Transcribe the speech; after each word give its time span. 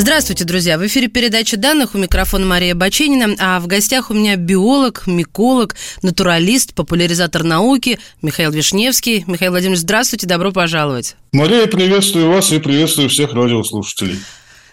Здравствуйте, 0.00 0.44
друзья! 0.44 0.78
В 0.78 0.86
эфире 0.86 1.08
передача 1.08 1.56
данных 1.56 1.96
у 1.96 1.98
микрофона 1.98 2.46
Мария 2.46 2.76
Баченина, 2.76 3.34
а 3.40 3.58
в 3.58 3.66
гостях 3.66 4.12
у 4.12 4.14
меня 4.14 4.36
биолог, 4.36 5.08
миколог, 5.08 5.74
натуралист, 6.02 6.72
популяризатор 6.72 7.42
науки 7.42 7.98
Михаил 8.22 8.52
Вишневский. 8.52 9.24
Михаил 9.26 9.50
Владимирович, 9.50 9.80
здравствуйте, 9.80 10.28
добро 10.28 10.52
пожаловать! 10.52 11.16
Мария, 11.32 11.66
приветствую 11.66 12.28
вас 12.28 12.52
и 12.52 12.60
приветствую 12.60 13.08
всех 13.08 13.32
радиослушателей. 13.32 14.20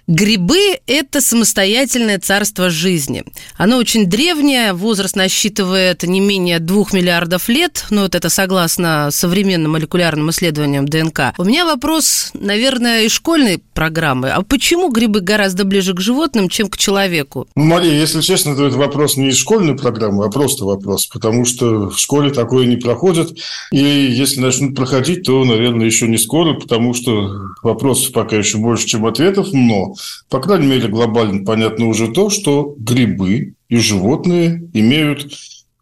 Грибы– 0.08 0.78
это 0.86 1.20
самостоятельное 1.20 2.20
царство 2.20 2.70
жизни. 2.70 3.24
Оно 3.58 3.78
очень 3.78 4.06
древнее, 4.06 4.74
возраст 4.74 5.16
насчитывает 5.16 6.04
не 6.04 6.20
менее 6.20 6.60
двух 6.60 6.94
миллиардов 6.94 7.50
лет, 7.50 7.86
но 7.90 8.04
вот 8.04 8.14
это 8.14 8.30
согласно 8.30 9.10
современным 9.10 9.72
молекулярным 9.72 10.30
исследованиям 10.30 10.88
ДНК. 10.88 11.34
У 11.40 11.44
меня 11.44 11.66
вопрос, 11.66 12.30
наверное, 12.36 13.06
из 13.06 13.14
школьной 13.14 13.64
программы. 13.74 14.30
А 14.30 14.44
почему 14.44 14.90
грибы 14.92 15.22
гораздо 15.22 15.66
ближе 15.66 15.96
к 15.96 16.02
животным, 16.02 16.50
чем 16.50 16.70
к 16.70 16.78
человеку? 16.78 17.48
Ну, 17.56 17.64
Мария, 17.64 18.00
если 18.00 18.22
честно, 18.22 18.56
то 18.56 18.68
это 18.68 18.78
вопрос 18.78 19.18
не 19.18 19.30
из 19.30 19.38
школьной 19.38 19.76
программы, 19.76 20.26
а 20.26 20.30
просто 20.30 20.66
вопрос, 20.66 21.08
потому 21.08 21.46
что 21.46 21.90
в 21.90 21.98
школе 21.98 22.30
такое 22.30 22.68
не 22.68 22.78
проходит. 22.78 23.36
И 23.72 23.80
если 23.80 24.40
начнут 24.40 24.76
проходить, 24.76 25.24
то, 25.24 25.44
наверное, 25.44 25.88
еще 25.88 26.08
не 26.08 26.20
скоро, 26.20 26.54
потому 26.54 26.94
что 26.94 27.32
вопросов 27.64 28.12
пока 28.14 28.36
еще 28.36 28.60
больше, 28.60 28.86
чем 28.86 29.08
ответов, 29.08 29.48
но 29.52 29.95
по 30.30 30.40
крайней 30.40 30.68
мере, 30.68 30.88
глобально 30.88 31.46
понятно 31.46 31.88
уже 31.88 32.12
то, 32.12 32.30
что 32.30 32.76
грибы 32.78 33.56
и 33.70 33.78
животные 33.78 34.70
имеют 34.74 35.32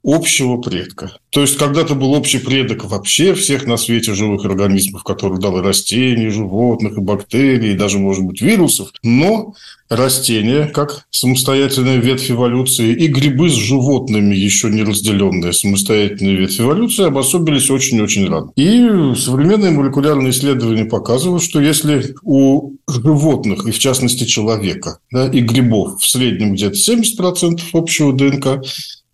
общего 0.04 0.58
предка. 0.58 1.18
То 1.30 1.42
есть, 1.42 1.58
когда-то 1.58 1.96
был 1.96 2.14
общий 2.14 2.40
предок 2.40 2.86
вообще 2.86 3.34
всех 3.34 3.66
на 3.66 3.78
свете 3.78 4.14
живых 4.14 4.46
организмов, 4.46 5.04
которые 5.04 5.40
дал 5.40 5.58
и 5.58 5.62
растений, 5.62 6.28
и 6.28 6.30
животных, 6.30 6.98
и 6.98 7.02
бактерий, 7.02 7.72
и 7.72 7.78
даже, 7.78 7.98
может 7.98 8.24
быть, 8.24 8.42
вирусов. 8.42 8.90
Но 9.02 9.54
растения, 9.90 10.68
как 10.68 11.06
самостоятельная 11.10 11.98
ветвь 11.98 12.30
эволюции, 12.30 12.94
и 12.94 13.08
грибы 13.08 13.50
с 13.50 13.54
животными, 13.54 14.36
еще 14.36 14.70
не 14.70 14.84
разделенные 14.84 15.54
самостоятельные 15.54 16.36
ветвь 16.36 16.60
эволюции, 16.60 17.06
обособились 17.06 17.70
очень-очень 17.70 18.28
рано. 18.28 18.52
И 18.56 19.16
современные 19.16 19.72
молекулярные 19.72 20.32
исследования 20.32 20.86
показывают, 20.86 21.44
что 21.44 21.62
если 21.62 22.16
у 22.24 22.74
животных, 22.88 23.66
и 23.66 23.72
в 23.72 23.80
частности 23.80 24.26
человека, 24.26 25.00
да, 25.12 25.28
и 25.28 25.42
грибов 25.42 26.00
в 26.00 26.08
среднем 26.08 26.54
где-то 26.54 26.76
70% 26.76 27.62
общего 27.74 28.14
ДНК, 28.14 28.62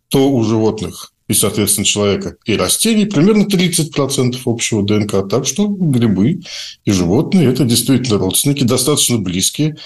то 0.10 0.30
у 0.30 0.44
животных 0.44 1.14
и, 1.30 1.34
соответственно, 1.34 1.86
человека 1.86 2.36
и 2.44 2.58
растений 2.58 3.06
примерно 3.06 3.44
30% 3.44 4.36
общего 4.46 4.84
ДНК. 4.84 5.30
Так 5.30 5.46
что 5.46 5.68
грибы 5.68 6.42
и 6.86 6.92
животные– 6.92 7.48
это 7.50 7.66
действительно 7.66 8.18
родственники, 8.18 8.64
достаточно 8.64 9.20
близкие. 9.20 9.78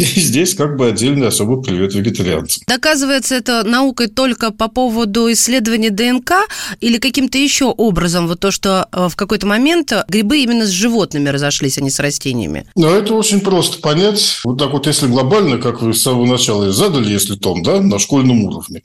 И 0.00 0.04
здесь 0.18 0.54
как 0.54 0.78
бы 0.78 0.86
отдельный 0.86 1.26
особый 1.26 1.62
привет 1.62 1.94
вегетарианцам. 1.94 2.62
Доказывается 2.66 3.34
это 3.34 3.64
наукой 3.64 4.06
только 4.06 4.50
по 4.50 4.68
поводу 4.68 5.30
исследования 5.30 5.90
ДНК 5.90 6.48
или 6.80 6.96
каким-то 6.96 7.36
еще 7.36 7.66
образом, 7.66 8.26
вот 8.26 8.40
то, 8.40 8.50
что 8.50 8.88
э, 8.90 9.08
в 9.10 9.16
какой-то 9.16 9.46
момент 9.46 9.92
грибы 10.08 10.38
именно 10.38 10.64
с 10.64 10.70
животными 10.70 11.28
разошлись, 11.28 11.76
а 11.76 11.82
не 11.82 11.90
с 11.90 11.98
растениями? 11.98 12.64
Ну, 12.76 12.88
это 12.88 13.12
очень 13.12 13.40
просто 13.40 13.82
понять. 13.82 14.40
Вот 14.42 14.56
так 14.56 14.72
вот, 14.72 14.86
если 14.86 15.06
глобально, 15.06 15.58
как 15.58 15.82
вы 15.82 15.92
с 15.92 16.00
самого 16.00 16.24
начала 16.24 16.70
и 16.70 16.72
задали, 16.72 17.12
если 17.12 17.36
тон, 17.36 17.62
да, 17.62 17.82
на 17.82 17.98
школьном 17.98 18.44
уровне, 18.44 18.80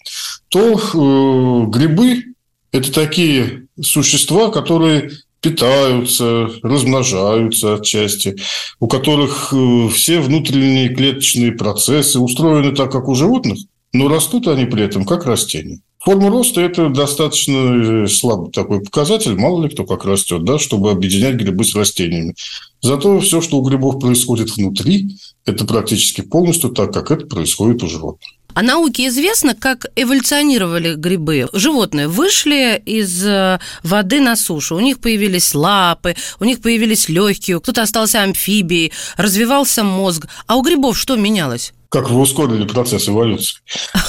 то 0.50 0.73
э, 0.73 1.72
грибы– 1.72 2.25
это 2.73 2.91
такие 2.91 3.67
существа, 3.81 4.51
которые 4.51 5.11
питаются, 5.45 6.50
размножаются 6.63 7.75
отчасти, 7.75 8.35
у 8.79 8.88
которых 8.88 9.53
э, 9.53 9.89
все 9.89 10.19
внутренние 10.19 10.89
клеточные 10.89 11.51
процессы 11.51 12.19
устроены 12.19 12.75
так, 12.75 12.91
как 12.91 13.07
у 13.07 13.13
животных, 13.13 13.59
но 13.94 14.07
растут 14.07 14.47
они 14.47 14.66
при 14.66 14.84
этом 14.84 15.05
как 15.05 15.28
растения. 15.28 15.81
Форма 16.00 16.29
роста– 16.29 16.61
это 16.61 16.89
достаточно 16.89 18.05
э, 18.05 18.07
слабый 18.07 18.51
такой 18.51 18.81
показатель, 18.81 19.35
мало 19.35 19.63
ли 19.63 19.69
кто 19.69 19.85
как 19.85 20.03
растет, 20.05 20.44
да, 20.44 20.57
чтобы 20.57 20.89
объединять 20.89 21.35
грибы 21.35 21.63
с 21.63 21.75
растениями. 21.75 22.34
Зато 22.81 23.19
все, 23.19 23.39
что 23.39 23.57
у 23.57 23.61
грибов 23.61 24.00
происходит 24.00 24.50
внутри, 24.50 25.16
это 25.45 25.66
практически 25.66 26.22
полностью 26.22 26.72
так, 26.72 26.91
как 26.91 27.11
это 27.11 27.28
происходит 27.28 27.84
у 27.84 27.88
животных. 27.88 28.31
А 28.55 28.61
науке 28.61 29.07
известно, 29.07 29.53
как 29.53 29.88
эволюционировали 29.97 30.95
грибы. 30.95 31.49
Животные 31.51 32.07
вышли 32.07 32.81
из 32.85 33.25
э, 33.25 33.59
воды 33.83 34.21
на 34.21 34.38
сушу. 34.38 34.77
У 34.77 34.79
них 34.79 34.99
появились 35.01 35.53
лапы, 35.53 36.16
у 36.39 36.45
них 36.45 36.61
появились 36.61 37.09
легкие, 37.09 37.59
кто-то 37.59 37.81
остался 37.81 38.23
амфибией, 38.23 38.93
развивался 39.17 39.83
мозг. 39.83 40.27
А 40.47 40.55
у 40.55 40.61
грибов 40.61 40.97
что 40.97 41.17
менялось? 41.17 41.73
Как 41.95 42.09
вы 42.09 42.19
ускорили 42.19 42.66
процесс 42.66 43.07
эволюции? 43.07 43.59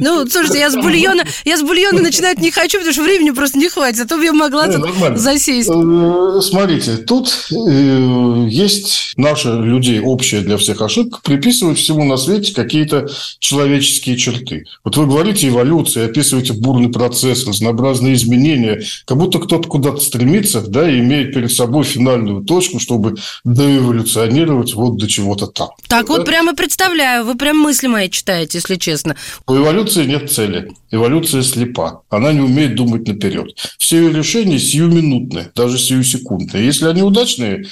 Ну, 0.02 0.28
слушайте, 0.28 0.60
я 0.60 0.70
с 0.70 0.76
бульона, 0.76 1.24
я 1.46 1.58
с 1.58 1.62
бульона 1.62 2.02
начинать 2.02 2.40
не 2.40 2.52
хочу, 2.52 2.78
потому 2.78 2.94
что 2.94 3.04
времени 3.04 3.32
просто 3.32 3.58
не 3.58 3.70
хватит, 3.70 4.02
а 4.02 4.06
то 4.06 4.18
бы 4.18 4.26
я 4.26 4.34
могла 4.34 4.68
тут 4.68 4.86
засесть. 5.16 5.70
Э, 5.70 6.42
смотрите, 6.42 6.98
тут 6.98 7.48
э, 7.52 8.48
есть 8.50 9.14
наша 9.18 9.54
людей 9.54 10.00
общая 10.00 10.42
для 10.42 10.58
всех 10.58 10.82
ошибка 10.82 11.20
приписывать 11.24 11.78
всему 11.78 12.04
на 12.06 12.18
свете 12.18 12.54
какие-то 12.54 13.10
человеческие 13.40 14.18
черты. 14.18 14.66
Вот 14.84 14.98
вы 14.98 15.06
говорите 15.06 15.48
эволюция, 15.48 16.06
описываете 16.06 16.54
бурный 16.54 16.90
процесс, 16.90 17.48
разнообразные 17.48 18.14
изменения, 18.14 18.82
как 19.06 19.18
будто 19.18 19.40
кто-то 19.40 19.68
куда-то 19.68 20.00
стремится, 20.00 20.62
да, 20.62 20.90
и 20.90 21.00
имеет 21.00 21.34
перед 21.34 21.52
собой 21.52 21.84
финальную 21.84 22.44
точку, 22.44 22.80
чтобы 22.80 23.16
доэволюционировать 23.44 24.74
вот 24.74 24.98
до 24.98 25.08
чего-то 25.08 25.48
там. 25.48 25.70
Так 25.88 26.10
вот 26.10 26.26
прямо 26.26 26.54
представляете, 26.54 26.89
представляю, 26.90 27.26
вы 27.26 27.36
прям 27.36 27.58
мысли 27.58 27.88
мои 27.88 28.10
читаете, 28.10 28.58
если 28.58 28.76
честно. 28.76 29.16
У 29.48 29.56
эволюции 29.56 30.06
нет 30.06 30.32
цели. 30.32 30.72
Эволюция 30.92 31.44
слепа. 31.44 32.02
Она 32.10 32.34
не 32.34 32.42
умеет 32.42 32.76
думать 32.76 33.08
наперед. 33.08 33.56
Все 33.78 33.98
ее 33.98 34.14
решения 34.14 34.58
сиюминутные, 34.58 35.52
даже 35.56 35.78
сиюсекундные. 35.78 36.66
Если 36.66 36.88
они 36.88 37.04
удачные, 37.04 37.66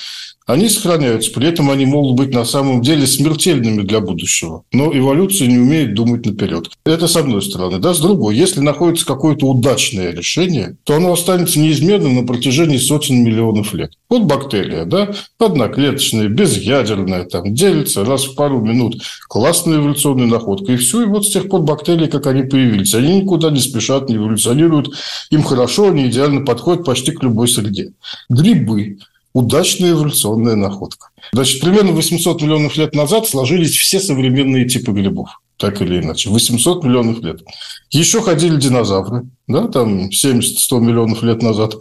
они 0.48 0.70
сохраняются. 0.70 1.32
При 1.32 1.48
этом 1.48 1.70
они 1.70 1.86
могут 1.86 2.16
быть 2.16 2.34
на 2.34 2.46
самом 2.46 2.82
деле 2.82 3.06
смертельными 3.06 3.82
для 3.82 4.00
будущего. 4.00 4.64
Но 4.72 4.98
эволюция 4.98 5.48
не 5.48 5.58
умеет 5.58 5.94
думать 5.94 6.26
наперед. 6.26 6.70
Это 6.86 7.08
с 7.08 7.18
одной 7.18 7.42
стороны. 7.42 7.80
Да, 7.80 7.94
с 7.94 8.00
другой, 8.00 8.36
если 8.36 8.62
находится 8.62 9.06
какое-то 9.06 9.46
удачное 9.46 10.12
решение, 10.12 10.78
то 10.86 10.96
оно 10.96 11.12
останется 11.12 11.60
неизменным 11.60 12.16
на 12.16 12.26
протяжении 12.26 12.78
сотен 12.78 13.24
миллионов 13.24 13.74
лет. 13.74 13.92
Вот 14.10 14.24
бактерия, 14.24 14.86
да, 14.86 15.14
одноклеточная, 15.38 16.30
безъядерная, 16.30 17.26
там, 17.26 17.54
делится 17.54 18.06
раз 18.06 18.24
в 18.24 18.36
пару 18.36 18.62
минут. 18.62 19.02
Классная 19.28 19.80
эволюционная 19.80 20.28
находка. 20.28 20.72
И 20.72 20.78
все, 20.78 21.04
и 21.04 21.06
вот 21.06 21.28
с 21.28 21.32
тех 21.32 21.50
пор 21.50 21.64
бактерии, 21.64 22.08
как 22.08 22.26
они 22.26 22.44
появились, 22.44 22.96
они 22.96 23.22
никуда 23.22 23.52
не 23.52 23.60
спешат, 23.60 24.08
не 24.08 24.16
эволюционируют. 24.16 24.96
Им 25.30 25.44
хорошо, 25.44 25.90
они 25.90 26.08
идеально 26.08 26.46
подходят 26.46 26.86
почти 26.86 27.12
к 27.12 27.22
любой 27.22 27.50
среде. 27.50 27.92
Грибы 28.30 28.98
удачная 29.38 29.92
эволюционная 29.92 30.56
находка. 30.56 31.10
Значит, 31.32 31.62
примерно 31.62 31.92
800 31.92 32.42
миллионов 32.42 32.76
лет 32.76 32.96
назад 32.96 33.28
сложились 33.28 33.76
все 33.76 34.00
современные 34.00 34.66
типы 34.66 34.92
грибов 34.92 35.40
так 35.58 35.82
или 35.82 36.00
иначе. 36.00 36.30
800 36.30 36.84
миллионов 36.84 37.20
лет. 37.22 37.42
Еще 37.90 38.22
ходили 38.22 38.58
динозавры, 38.58 39.28
да, 39.48 39.68
там 39.68 40.10
70-100 40.10 40.80
миллионов 40.80 41.24
лет 41.24 41.42
назад. 41.42 41.76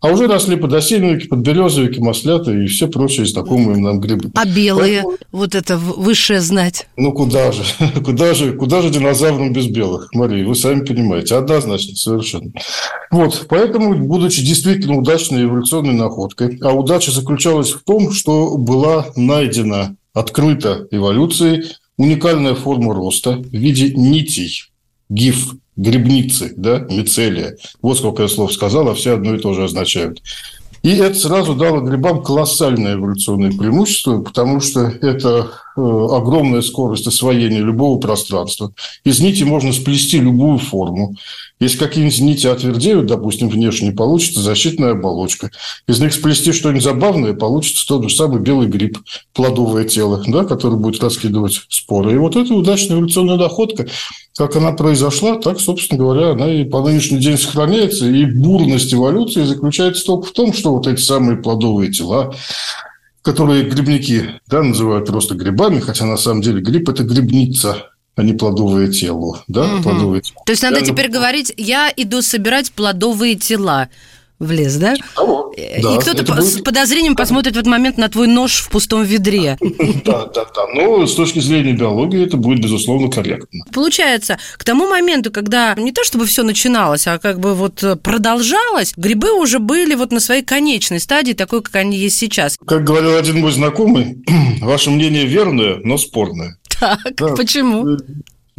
А 0.00 0.08
уже 0.08 0.26
росли 0.26 0.56
подосиновики, 0.56 1.28
подберезовики, 1.28 2.00
маслята 2.00 2.52
и 2.52 2.66
все 2.66 2.88
прочие 2.88 3.26
знакомые 3.26 3.78
нам 3.78 4.00
грибы. 4.00 4.30
А 4.34 4.46
белые? 4.46 5.02
Поэтому... 5.02 5.18
Вот 5.30 5.54
это 5.54 5.76
высшее 5.76 6.40
знать. 6.40 6.88
Ну, 6.96 7.12
куда 7.12 7.52
же? 7.52 7.62
куда 8.04 8.32
же? 8.32 8.54
Куда 8.54 8.80
же 8.80 8.88
динозаврам 8.88 9.52
без 9.52 9.66
белых? 9.66 10.08
Мария, 10.14 10.46
вы 10.46 10.54
сами 10.54 10.86
понимаете. 10.86 11.36
Однозначно, 11.36 11.96
совершенно. 11.96 12.50
Вот, 13.10 13.46
поэтому, 13.50 13.94
будучи 13.94 14.42
действительно 14.42 14.96
удачной 14.96 15.44
эволюционной 15.44 15.94
находкой, 15.94 16.58
а 16.62 16.72
удача 16.72 17.10
заключалась 17.10 17.72
в 17.72 17.84
том, 17.84 18.12
что 18.12 18.56
была 18.56 19.06
найдена 19.16 19.96
открыта 20.14 20.88
эволюцией 20.90 21.64
уникальная 22.00 22.54
форма 22.54 22.94
роста 22.94 23.32
в 23.32 23.52
виде 23.52 23.92
нитей, 23.92 24.64
гиф, 25.10 25.54
грибницы, 25.76 26.54
да, 26.56 26.78
мицелия. 26.78 27.58
Вот 27.82 27.98
сколько 27.98 28.22
я 28.22 28.28
слов 28.28 28.54
сказал, 28.54 28.88
а 28.88 28.94
все 28.94 29.16
одно 29.16 29.34
и 29.34 29.38
то 29.38 29.52
же 29.52 29.64
означают. 29.64 30.22
И 30.82 30.96
это 30.96 31.14
сразу 31.14 31.54
дало 31.54 31.80
грибам 31.80 32.22
колоссальное 32.22 32.94
эволюционное 32.94 33.52
преимущество, 33.52 34.22
потому 34.22 34.60
что 34.60 34.80
это 34.80 35.50
э, 35.76 35.80
огромная 35.80 36.62
скорость 36.62 37.06
освоения 37.06 37.58
любого 37.58 37.98
пространства. 37.98 38.72
Из 39.04 39.20
нити 39.20 39.42
можно 39.42 39.74
сплести 39.74 40.18
любую 40.18 40.58
форму. 40.58 41.16
Если 41.60 41.76
какие-нибудь 41.76 42.20
нити 42.20 42.46
отвердеют, 42.46 43.04
допустим, 43.06 43.50
внешне, 43.50 43.92
получится 43.92 44.40
защитная 44.40 44.92
оболочка. 44.92 45.50
Из 45.86 46.00
них 46.00 46.14
сплести 46.14 46.52
что-нибудь 46.52 46.82
забавное, 46.82 47.34
получится 47.34 47.86
тот 47.86 48.08
же 48.08 48.16
самый 48.16 48.40
белый 48.40 48.66
гриб, 48.66 48.98
плодовое 49.34 49.84
тело, 49.84 50.24
да, 50.26 50.44
который 50.44 50.78
будет 50.78 51.02
раскидывать 51.02 51.60
споры. 51.68 52.14
И 52.14 52.16
вот 52.16 52.36
это 52.36 52.54
удачная 52.54 52.96
эволюционная 52.96 53.36
находка. 53.36 53.86
Как 54.40 54.56
она 54.56 54.72
произошла, 54.72 55.36
так, 55.36 55.60
собственно 55.60 55.98
говоря, 55.98 56.30
она 56.30 56.50
и 56.50 56.64
по 56.64 56.80
нынешний 56.80 57.18
день 57.18 57.36
сохраняется. 57.36 58.06
И 58.06 58.24
бурность 58.24 58.94
эволюции 58.94 59.42
заключается 59.42 60.02
только 60.06 60.28
в 60.28 60.32
том, 60.32 60.54
что 60.54 60.72
вот 60.72 60.86
эти 60.86 60.98
самые 60.98 61.36
плодовые 61.36 61.92
тела, 61.92 62.34
которые 63.20 63.64
грибники 63.64 64.40
да, 64.46 64.62
называют 64.62 65.04
просто 65.04 65.34
грибами, 65.34 65.78
хотя 65.80 66.06
на 66.06 66.16
самом 66.16 66.40
деле 66.40 66.62
гриб– 66.62 66.88
это 66.88 67.02
грибница, 67.02 67.90
а 68.16 68.22
не 68.22 68.32
плодовое 68.32 68.88
тело. 68.90 69.44
Да? 69.46 69.74
Угу. 69.74 69.82
Плодовое 69.82 70.20
тело. 70.22 70.42
То 70.46 70.52
есть 70.52 70.62
надо 70.62 70.78
я... 70.78 70.86
теперь 70.86 71.10
говорить, 71.10 71.52
я 71.58 71.92
иду 71.94 72.22
собирать 72.22 72.72
плодовые 72.72 73.34
тела 73.34 73.90
в 74.40 74.50
лес, 74.50 74.76
да? 74.76 74.94
Того. 75.14 75.52
И 75.56 75.82
да, 75.82 75.98
кто-то 75.98 76.24
будет... 76.24 76.44
с 76.44 76.60
подозрением 76.62 77.14
посмотрит 77.14 77.54
в 77.54 77.58
этот 77.58 77.68
момент 77.68 77.98
на 77.98 78.08
твой 78.08 78.26
нож 78.26 78.60
в 78.60 78.70
пустом 78.70 79.04
ведре. 79.04 79.56
Да, 80.04 80.24
да, 80.26 80.46
да. 80.54 80.66
Но 80.74 81.06
с 81.06 81.14
точки 81.14 81.40
зрения 81.40 81.72
биологии 81.72 82.24
это 82.24 82.36
будет, 82.36 82.62
безусловно, 82.62 83.10
корректно. 83.10 83.64
Получается, 83.72 84.38
к 84.56 84.64
тому 84.64 84.88
моменту, 84.88 85.30
когда 85.30 85.74
не 85.74 85.92
то 85.92 86.04
чтобы 86.04 86.26
все 86.26 86.42
начиналось, 86.42 87.06
а 87.06 87.18
как 87.18 87.38
бы 87.38 87.54
вот 87.54 87.84
продолжалось, 88.02 88.94
грибы 88.96 89.32
уже 89.32 89.58
были 89.58 89.94
вот 89.94 90.10
на 90.10 90.20
своей 90.20 90.42
конечной 90.42 91.00
стадии, 91.00 91.34
такой, 91.34 91.62
как 91.62 91.76
они 91.76 91.98
есть 91.98 92.16
сейчас. 92.16 92.56
Как 92.66 92.84
говорил 92.84 93.16
один 93.16 93.40
мой 93.40 93.52
знакомый, 93.52 94.24
ваше 94.62 94.90
мнение 94.90 95.26
верное, 95.26 95.80
но 95.84 95.98
спорное. 95.98 96.56
Так, 96.80 96.98
да. 97.16 97.34
почему? 97.34 97.98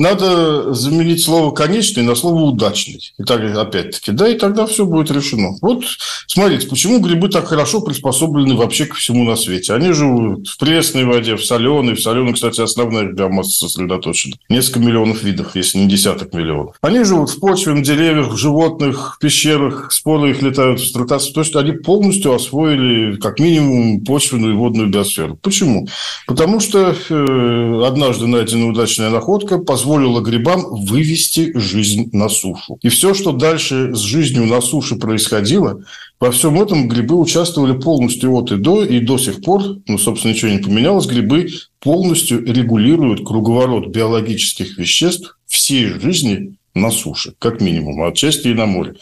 Надо 0.02 0.74
заменить 0.74 1.24
слово 1.24 1.52
«конечный» 1.52 2.02
на 2.02 2.16
слово 2.16 2.42
«удачный». 2.42 3.14
И 3.20 3.24
так, 3.24 3.40
опять-таки, 3.56 4.12
да, 4.12 4.28
и 4.28 4.36
тогда 4.36 4.66
все 4.66 4.88
будет 4.88 5.12
решено. 5.12 5.60
Вот, 5.62 5.84
смотрите, 6.26 6.68
почему 6.68 7.00
грибы 7.00 7.30
так 7.30 7.46
хорошо 7.46 7.82
приспособлены 7.82 8.56
вообще 8.56 8.88
ко 8.88 8.96
всему 8.96 9.24
на 9.26 9.36
свете? 9.36 9.76
Они 9.76 9.92
живут 9.92 10.48
в 10.48 10.58
пресной 10.58 11.06
воде, 11.06 11.36
в 11.36 11.46
соленой. 11.46 11.94
В 11.94 12.02
соленой, 12.02 12.34
кстати, 12.34 12.62
основная 12.62 13.12
биомасса 13.12 13.52
сосредоточена. 13.52 14.38
Несколько 14.50 14.80
миллионов 14.80 15.22
видов, 15.22 15.56
если 15.56 15.78
не 15.78 15.88
десяток 15.88 16.34
миллионов. 16.34 16.78
Они 16.82 17.04
живут 17.04 17.30
в 17.30 17.40
почве, 17.40 17.74
на 17.74 17.84
деревьях, 17.84 18.30
в 18.34 18.38
животных, 18.38 19.18
в 19.18 19.20
пещерах, 19.20 19.92
споры 19.92 20.32
их 20.32 20.42
летают 20.42 20.80
в 20.80 20.88
стратосферу. 20.88 21.36
То 21.36 21.42
есть, 21.42 21.56
они 21.56 21.74
полностью 21.74 22.34
освоили, 22.34 23.18
как 23.18 23.40
минимум, 23.40 24.04
почвенную 24.04 24.54
и 24.54 24.58
водную 24.58 24.90
биосферу. 24.90 25.38
Почему? 25.40 25.88
Потому 26.26 26.60
что 26.60 26.96
э, 27.08 27.84
однажды 27.86 28.26
найдена 28.26 28.66
удачная 28.66 29.12
находка 29.12 29.60
позволила 29.60 29.91
позволило 29.92 30.22
грибам 30.22 30.64
вывести 30.86 31.52
жизнь 31.58 32.10
на 32.14 32.30
сушу. 32.30 32.78
И 32.82 32.88
все, 32.88 33.14
что 33.14 33.34
дальше 33.34 33.94
с 33.94 34.00
жизнью 34.00 34.46
на 34.46 34.62
суше 34.62 34.96
происходило, 34.96 35.84
во 36.18 36.32
всем 36.32 36.62
этом 36.62 36.88
грибы 36.88 37.16
участвовали 37.16 37.78
полностью 37.78 38.32
от 38.34 38.54
и 38.54 38.56
до, 38.56 38.86
и 38.86 39.02
до 39.02 39.18
сих 39.18 39.42
пор, 39.42 39.80
ну, 39.88 39.98
собственно, 39.98 40.32
ничего 40.32 40.52
не 40.52 40.60
поменялось, 40.60 41.08
грибы 41.08 41.50
полностью 41.82 42.42
регулируют 42.46 43.28
круговорот 43.28 43.88
биологических 43.88 44.78
веществ 44.78 45.38
всей 45.46 45.88
жизни 46.00 46.56
на 46.74 46.90
суше, 46.90 47.34
как 47.38 47.60
минимум, 47.60 48.02
а 48.02 48.08
отчасти 48.08 48.48
и 48.48 48.54
на 48.54 48.68
море. 48.68 48.94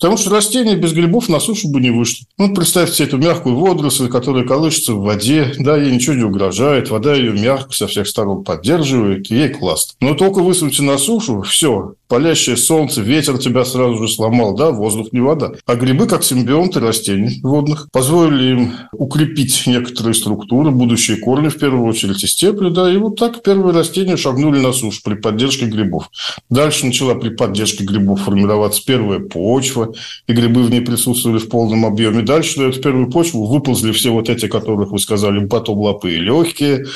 Потому 0.00 0.16
что 0.16 0.30
растение 0.30 0.76
без 0.76 0.92
грибов 0.92 1.28
на 1.28 1.40
сушу 1.40 1.68
бы 1.68 1.80
не 1.80 1.90
вышло. 1.90 2.26
Ну, 2.38 2.54
представьте 2.54 3.04
эту 3.04 3.18
мягкую 3.18 3.56
водоросль, 3.56 4.08
которая 4.08 4.44
колышется 4.44 4.94
в 4.94 5.02
воде, 5.02 5.52
да, 5.58 5.76
ей 5.76 5.92
ничего 5.92 6.14
не 6.14 6.22
угрожает, 6.22 6.90
вода 6.90 7.14
ее 7.14 7.32
мягко 7.32 7.72
со 7.72 7.86
всех 7.86 8.06
сторон 8.06 8.44
поддерживает, 8.44 9.28
ей 9.30 9.48
классно. 9.48 9.94
Но 10.00 10.14
только 10.14 10.40
высуньте 10.40 10.82
на 10.82 10.98
сушу, 10.98 11.42
все, 11.42 11.94
палящее 12.06 12.56
солнце, 12.56 13.02
ветер 13.02 13.38
тебя 13.38 13.64
сразу 13.64 13.98
же 13.98 14.08
сломал, 14.08 14.54
да, 14.54 14.70
воздух 14.70 15.12
не 15.12 15.20
вода. 15.20 15.52
А 15.66 15.74
грибы, 15.74 16.06
как 16.06 16.22
симбионты 16.24 16.80
растений 16.80 17.40
водных, 17.42 17.88
позволили 17.92 18.52
им 18.52 18.72
укрепить 18.92 19.64
некоторые 19.66 20.14
структуры, 20.14 20.70
будущие 20.70 21.18
корни, 21.18 21.48
в 21.48 21.58
первую 21.58 21.84
очередь, 21.84 22.22
и 22.22 22.26
стебли, 22.26 22.70
да, 22.70 22.90
и 22.90 22.96
вот 22.96 23.16
так 23.16 23.42
первые 23.42 23.74
растения 23.74 24.16
шагнули 24.16 24.60
на 24.60 24.72
сушу 24.72 25.00
при 25.04 25.14
поддержке 25.14 25.66
грибов. 25.66 26.10
Дальше 26.50 26.86
начала 26.86 27.14
при 27.14 27.30
поддержке 27.30 27.84
грибов 27.84 28.22
формироваться 28.22 28.82
первая 28.84 29.18
почва, 29.18 29.87
и 30.26 30.32
грибы 30.32 30.62
в 30.62 30.70
ней 30.70 30.80
присутствовали 30.80 31.38
в 31.38 31.48
полном 31.48 31.84
объеме. 31.84 32.22
Дальше 32.22 32.60
на 32.60 32.68
эту 32.68 32.80
первую 32.80 33.10
почву 33.10 33.46
выползли 33.46 33.92
все 33.92 34.10
вот 34.10 34.28
эти, 34.28 34.48
которых 34.48 34.90
вы 34.90 34.98
сказали, 34.98 35.46
потом 35.46 35.78
лапы 35.78 36.12
и 36.12 36.20
легкие. 36.20 36.86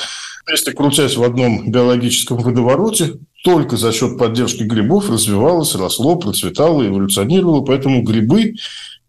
Если 0.51 0.71
крутясь 0.71 1.15
в 1.15 1.23
одном 1.23 1.71
биологическом 1.71 2.39
водовороте, 2.39 3.13
только 3.43 3.77
за 3.77 3.91
счет 3.93 4.17
поддержки 4.17 4.63
грибов 4.63 5.09
развивалось, 5.09 5.75
росло, 5.75 6.15
процветало, 6.17 6.85
эволюционировало. 6.85 7.61
Поэтому 7.61 8.01
грибы 8.01 8.55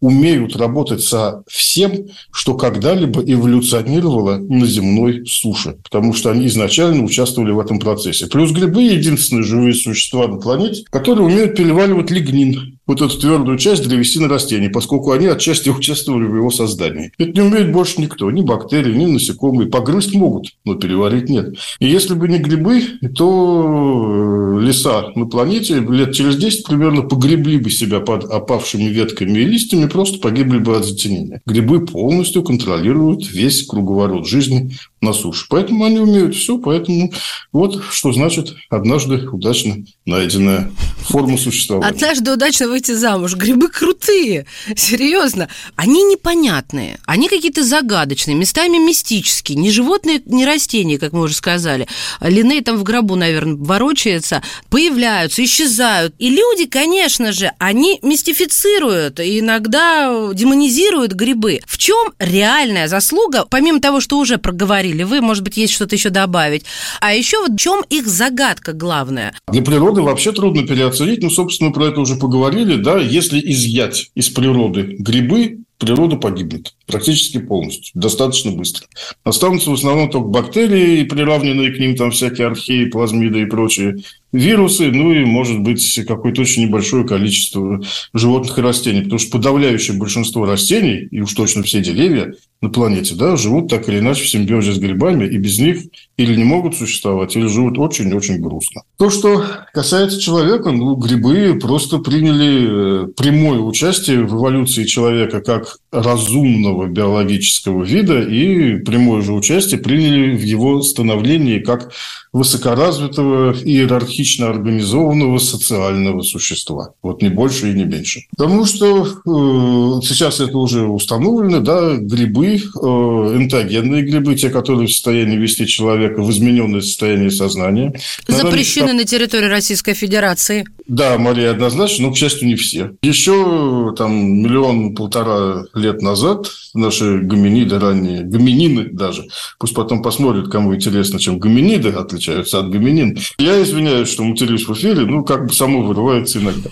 умеют 0.01 0.55
работать 0.55 1.01
со 1.03 1.43
всем, 1.47 2.07
что 2.31 2.55
когда-либо 2.55 3.21
эволюционировало 3.21 4.37
на 4.37 4.65
земной 4.65 5.25
суше, 5.25 5.77
потому 5.83 6.13
что 6.13 6.31
они 6.31 6.47
изначально 6.47 7.03
участвовали 7.03 7.51
в 7.51 7.59
этом 7.59 7.79
процессе. 7.79 8.27
Плюс 8.27 8.51
грибы– 8.51 8.83
единственные 8.83 9.43
живые 9.43 9.73
существа 9.73 10.27
на 10.27 10.37
планете, 10.37 10.83
которые 10.89 11.25
умеют 11.25 11.55
переваривать 11.55 12.11
лигнин, 12.11 12.74
вот 12.87 13.01
эту 13.01 13.17
твердую 13.17 13.57
часть 13.57 13.87
древесины 13.87 14.27
растений, 14.27 14.69
поскольку 14.69 15.11
они 15.11 15.27
отчасти 15.27 15.69
участвовали 15.69 16.25
в 16.25 16.35
его 16.35 16.51
создании. 16.51 17.11
Это 17.17 17.31
не 17.31 17.41
умеет 17.41 17.71
больше 17.71 18.01
никто, 18.01 18.29
ни 18.31 18.41
бактерии, 18.41 18.95
ни 18.95 19.05
насекомые. 19.05 19.69
Погрызть 19.69 20.13
могут, 20.13 20.55
но 20.65 20.75
переварить 20.75 21.29
нет. 21.29 21.55
И 21.79 21.87
если 21.87 22.13
бы 22.13 22.27
не 22.27 22.37
грибы, 22.37 22.81
то 23.15 24.59
э, 24.59 24.61
леса 24.61 25.11
на 25.15 25.25
планете 25.25 25.79
лет 25.79 26.13
через 26.13 26.37
10 26.37 26.65
примерно 26.65 27.01
погребли 27.01 27.57
бы 27.57 27.69
себя 27.69 27.99
под 27.99 28.25
опавшими 28.25 28.83
ветками 28.83 29.39
и 29.39 29.45
листьями, 29.45 29.87
просто 29.87 30.19
погибли 30.19 30.59
бы 30.59 30.77
от 30.77 30.85
затенения. 30.85 31.41
Грибы 31.45 31.85
полностью 31.85 32.43
контролируют 32.43 33.29
весь 33.31 33.65
круговорот 33.65 34.27
жизни 34.27 34.73
на 35.01 35.13
суше. 35.13 35.45
Поэтому 35.49 35.85
они 35.85 35.99
умеют 35.99 36.35
все, 36.35 36.57
поэтому 36.57 37.11
вот 37.51 37.83
что 37.91 38.11
значит 38.11 38.55
однажды 38.69 39.27
удачно 39.29 39.77
найденная 40.05 40.71
форма 41.01 41.37
существования. 41.37 41.89
Однажды 41.89 42.33
удачно 42.33 42.67
выйти 42.67 42.93
замуж. 42.93 43.35
Грибы 43.35 43.69
крутые, 43.69 44.45
серьезно. 44.75 45.47
Они 45.75 46.03
непонятные, 46.03 46.99
они 47.05 47.29
какие-то 47.29 47.63
загадочные, 47.63 48.35
местами 48.35 48.77
мистические. 48.77 49.57
Ни 49.57 49.69
животные, 49.69 50.21
ни 50.25 50.43
растения, 50.43 50.97
как 50.97 51.13
мы 51.13 51.21
уже 51.21 51.35
сказали. 51.35 51.87
Линей 52.21 52.61
там 52.61 52.77
в 52.77 52.83
гробу, 52.83 53.15
наверное, 53.15 53.55
ворочается, 53.55 54.41
появляются, 54.69 55.43
исчезают. 55.43 56.15
И 56.17 56.29
люди, 56.29 56.65
конечно 56.65 57.31
же, 57.31 57.51
они 57.59 57.99
мистифицируют, 58.01 59.19
иногда 59.19 60.31
демонизируют 60.33 61.13
грибы. 61.13 61.59
В 61.67 61.77
чем 61.77 62.13
реальная 62.19 62.87
заслуга, 62.87 63.45
помимо 63.49 63.79
того, 63.79 63.99
что 63.99 64.17
уже 64.17 64.37
проговорили, 64.37 64.94
или 64.95 65.03
вы, 65.03 65.21
может 65.21 65.43
быть, 65.43 65.57
есть 65.57 65.73
что-то 65.73 65.95
еще 65.95 66.09
добавить. 66.09 66.65
А 67.01 67.13
еще 67.13 67.39
вот 67.41 67.51
в 67.51 67.57
чем 67.57 67.83
их 67.89 68.07
загадка 68.07 68.73
главная? 68.73 69.35
Для 69.51 69.61
природы 69.61 70.01
вообще 70.01 70.31
трудно 70.31 70.65
переоценить. 70.65 71.21
Ну, 71.21 71.29
собственно, 71.29 71.71
про 71.71 71.87
это 71.87 72.01
уже 72.01 72.15
поговорили. 72.15 72.75
Да, 72.77 72.97
если 72.97 73.39
изъять 73.39 74.11
из 74.15 74.29
природы 74.29 74.95
грибы, 74.97 75.59
природа 75.77 76.15
погибнет 76.15 76.73
практически 76.87 77.39
полностью, 77.39 77.91
достаточно 77.95 78.51
быстро. 78.51 78.87
Останутся 79.23 79.71
в 79.71 79.73
основном 79.73 80.09
только 80.09 80.27
бактерии, 80.27 81.03
приравненные 81.03 81.71
к 81.71 81.79
ним 81.79 81.95
там 81.95 82.11
всякие 82.11 82.47
археи, 82.47 82.85
плазмиды 82.85 83.41
и 83.41 83.45
прочие 83.45 83.97
вирусы, 84.35 84.91
ну 84.91 85.13
и, 85.13 85.23
может 85.23 85.61
быть, 85.61 85.99
какое-то 86.07 86.41
очень 86.41 86.63
небольшое 86.63 87.05
количество 87.05 87.81
животных 88.13 88.57
и 88.57 88.61
растений. 88.61 89.01
Потому 89.01 89.19
что 89.19 89.31
подавляющее 89.31 89.97
большинство 89.97 90.45
растений, 90.45 91.07
и 91.09 91.21
уж 91.21 91.33
точно 91.33 91.63
все 91.63 91.81
деревья 91.81 92.33
на 92.61 92.69
планете, 92.69 93.15
да, 93.15 93.37
живут 93.37 93.69
так 93.69 93.87
или 93.89 93.99
иначе 93.99 94.23
в 94.23 94.29
симбиозе 94.29 94.73
с 94.73 94.77
грибами, 94.77 95.25
и 95.25 95.37
без 95.37 95.59
них 95.59 95.83
или 96.17 96.35
не 96.35 96.43
могут 96.43 96.75
существовать, 96.75 97.35
или 97.35 97.47
живут 97.47 97.77
очень-очень 97.77 98.41
грустно. 98.41 98.81
То, 98.97 99.09
что 99.09 99.45
касается 99.73 100.19
человека, 100.19 100.71
ну, 100.71 100.95
грибы 100.95 101.57
просто 101.59 101.99
приняли 101.99 103.05
э, 103.05 103.07
прямое 103.15 103.59
участие 103.59 104.25
в 104.25 104.35
эволюции 104.35 104.83
человека 104.83 105.41
как 105.41 105.64
разумного 105.91 106.87
биологического 106.87 107.83
вида 107.83 108.21
и 108.21 108.77
прямое 108.77 109.21
же 109.21 109.33
участие 109.33 109.79
приняли 109.79 110.35
в 110.35 110.43
его 110.43 110.81
становлении 110.81 111.59
как 111.59 111.91
высокоразвитого 112.35 113.55
иерархично 113.63 114.49
организованного 114.49 115.37
социального 115.37 116.21
существа. 116.21 116.89
Вот 117.01 117.21
не 117.21 117.29
больше 117.29 117.71
и 117.71 117.73
не 117.73 117.85
меньше. 117.85 118.23
Потому 118.37 118.65
что 118.65 119.05
э, 119.05 120.01
сейчас 120.05 120.41
это 120.41 120.57
уже 120.57 120.81
установлено, 120.81 121.61
да, 121.61 121.95
грибы, 121.95 122.57
э, 122.57 122.57
энтогенные 122.57 124.03
грибы, 124.03 124.35
те, 124.35 124.49
которые 124.49 124.87
в 124.87 124.91
состоянии 124.91 125.37
вести 125.37 125.65
человека 125.65 126.21
в 126.21 126.29
измененное 126.29 126.81
состояние 126.81 127.31
сознания. 127.31 127.93
Запрещены 128.27 128.91
на 128.91 129.05
территории 129.05 129.47
Российской 129.47 129.93
Федерации. 129.93 130.65
Да, 130.87 131.17
Мария, 131.17 131.51
однозначно, 131.51 132.07
но, 132.07 132.13
к 132.13 132.17
счастью, 132.17 132.49
не 132.49 132.55
все. 132.55 132.91
Еще 133.01 133.95
там 133.97 134.13
миллион-полтора 134.13 135.54
лет 135.73 136.01
назад 136.01 136.47
наши 136.73 137.19
гоминиды 137.19 137.79
ранние, 137.79 138.23
гоминины 138.23 138.89
даже, 138.91 139.25
пусть 139.59 139.73
потом 139.73 140.01
посмотрят, 140.01 140.49
кому 140.49 140.75
интересно, 140.75 141.19
чем 141.19 141.39
гоминиды 141.39 141.89
отличаются 141.89 142.59
от 142.59 142.69
гоминин. 142.69 143.17
Я 143.37 143.61
извиняюсь, 143.61 144.09
что 144.09 144.23
матерюсь 144.23 144.67
в 144.67 144.73
эфире, 144.73 145.05
ну, 145.05 145.23
как 145.23 145.47
бы 145.47 145.53
само 145.53 145.81
вырывается 145.81 146.39
иногда. 146.39 146.69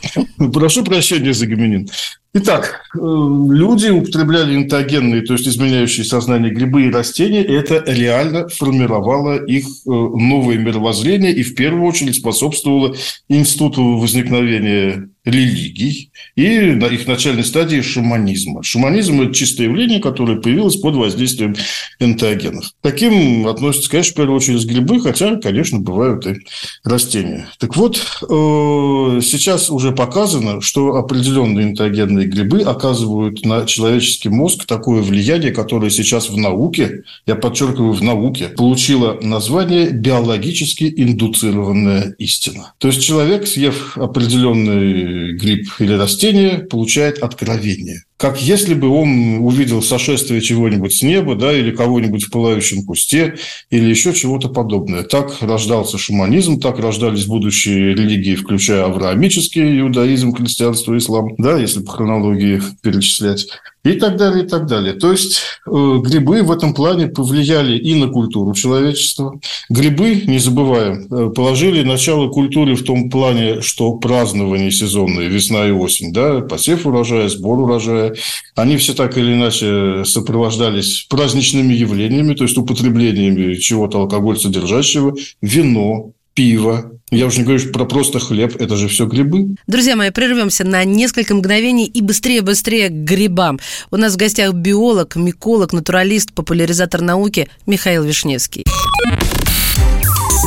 Прошу 0.52 0.84
прощения 0.84 1.34
за 1.34 1.48
гоминин. 1.48 1.88
Итак, 2.36 2.82
э, 2.96 2.98
люди 2.98 3.90
употребляли 3.90 4.56
интогенные, 4.56 5.22
то 5.22 5.34
есть 5.34 5.48
изменяющие 5.48 6.04
сознание 6.04 6.52
грибы 6.52 6.88
и 6.88 6.92
растения, 6.92 7.44
и 7.44 7.52
это 7.54 7.84
реально 7.86 8.48
формировало 8.48 9.46
их 9.46 9.66
э, 9.66 9.70
новое 9.86 10.58
мировоззрение 10.58 11.32
и 11.32 11.44
в 11.44 11.54
первую 11.54 11.86
очередь 11.86 12.16
способствовало 12.16 12.96
институту 13.30 13.98
возникновения 13.98 15.10
религий 15.26 16.12
и 16.36 16.60
на 16.60 16.86
их 16.86 17.08
начальной 17.08 17.46
стадии 17.46 17.82
шаманизма. 17.82 18.62
Шаманизм– 18.64 19.22
это 19.24 19.34
чистое 19.34 19.68
явление, 19.68 20.00
которое 20.00 20.38
появилось 20.40 20.76
под 20.76 20.96
воздействием 20.96 21.56
энтеогенов. 22.00 22.72
Таким 22.82 23.48
относятся, 23.48 23.90
конечно, 23.90 24.14
в 24.14 24.16
первую 24.18 24.38
очередь 24.38 24.66
грибы, 24.66 25.00
хотя, 25.00 25.38
конечно, 25.38 25.80
бывают 25.80 26.28
и 26.28 26.36
растения. 26.84 27.48
Так 27.58 27.78
вот, 27.78 27.98
э, 27.98 29.22
сейчас 29.22 29.70
уже 29.70 29.94
показано, 29.94 30.60
что 30.62 30.96
определенные 30.96 31.68
энтеогенные 31.68 32.28
грибы 32.28 32.62
оказывают 32.62 33.46
на 33.46 33.66
человеческий 33.66 34.30
мозг 34.30 34.66
такое 34.66 35.02
влияние, 35.02 35.52
которое 35.52 35.90
сейчас 35.90 36.30
в 36.30 36.38
науке, 36.38 37.04
я 37.26 37.36
подчеркиваю, 37.36 37.94
в 37.94 38.04
науке, 38.04 38.50
получило 38.50 39.18
название 39.22 39.90
биологически 39.92 40.94
индуцированная 40.98 42.16
истина. 42.18 42.74
То 42.78 42.90
есть 42.90 43.02
человек, 43.02 43.48
съев 43.48 43.98
определенный 43.98 45.13
гриб 45.34 45.68
или 45.80 45.94
растение 45.94 46.60
получает 46.60 47.20
откровение. 47.20 48.04
Как 48.24 48.42
если 48.42 48.74
бы 48.74 48.88
он 48.88 49.40
увидел 49.40 49.82
сошествие 49.82 50.40
чего-нибудь 50.40 50.94
с 50.94 51.04
неба, 51.04 51.36
да, 51.36 51.52
или 51.52 51.72
кого-нибудь 51.72 52.24
в 52.24 52.32
пылающем 52.32 52.86
кусте, 52.86 53.36
или 53.70 53.90
еще 53.90 54.14
чего-то 54.14 54.48
подобное. 54.48 55.04
Так 55.04 55.42
рождался 55.42 55.98
шуманизм, 55.98 56.58
так 56.62 56.80
рождались 56.80 57.26
будущие 57.26 57.94
религии, 57.94 58.36
включая 58.36 58.86
авраамический 58.86 59.82
иудаизм, 59.82 60.34
христианство, 60.34 60.98
ислам, 60.98 61.36
да, 61.38 61.58
если 61.58 61.82
по 61.82 61.92
хронологии 61.92 62.62
перечислять 62.82 63.48
и 63.84 63.94
так 63.94 64.16
далее, 64.16 64.46
и 64.46 64.48
так 64.48 64.66
далее. 64.66 64.94
То 64.94 65.12
есть 65.12 65.42
э, 65.68 65.70
грибы 65.70 66.42
в 66.44 66.52
этом 66.52 66.74
плане 66.74 67.08
повлияли 67.08 67.78
и 67.78 67.96
на 67.96 68.08
культуру 68.08 68.54
человечества. 68.54 69.40
Грибы, 69.70 70.24
не 70.26 70.40
забываем, 70.40 71.08
э, 71.12 71.30
положили 71.32 71.84
начало 71.84 72.30
культуре 72.30 72.76
в 72.76 72.84
том 72.84 73.10
плане, 73.10 73.62
что 73.62 73.94
празднование 73.96 74.72
сезонное, 74.72 75.28
весна 75.28 75.68
и 75.68 75.72
осень, 75.72 76.14
да, 76.14 76.40
посев 76.40 76.86
урожая, 76.86 77.28
сбор 77.28 77.60
урожая, 77.60 78.13
они 78.56 78.78
все 78.78 78.94
так 78.94 79.18
или 79.18 79.34
иначе 79.34 80.04
сопровождались 80.06 81.06
праздничными 81.10 81.74
явлениями, 81.74 82.34
то 82.34 82.44
есть 82.44 82.58
употреблениями 82.58 83.56
чего-то 83.56 84.00
алкоголь 84.00 84.40
содержащего, 84.40 85.16
вино, 85.42 86.12
пиво, 86.34 86.94
я 87.14 87.28
уже 87.28 87.40
не 87.40 87.44
говорю 87.44 87.72
про 87.72 87.86
просто 87.86 88.20
хлеб, 88.20 88.56
это 88.60 88.76
же 88.76 88.88
все 88.88 89.06
грибы. 89.06 89.56
Друзья 89.68 89.96
мои, 89.96 90.10
прервемся 90.10 90.64
на 90.64 90.84
несколько 90.84 91.36
мгновений 91.36 91.86
и 91.86 92.02
быстрее-быстрее 92.02 92.90
к 92.90 92.94
грибам. 92.94 93.60
У 93.92 93.98
нас 93.98 94.14
в 94.14 94.18
гостях 94.18 94.54
биолог, 94.54 95.16
миколог, 95.16 95.74
натуралист, 95.74 96.34
популяризатор 96.34 97.02
науки 97.02 97.50
Михаил 97.68 98.04
Вишневский. 98.04 98.64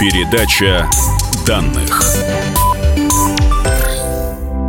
Передача 0.00 0.90
данных. 1.46 2.02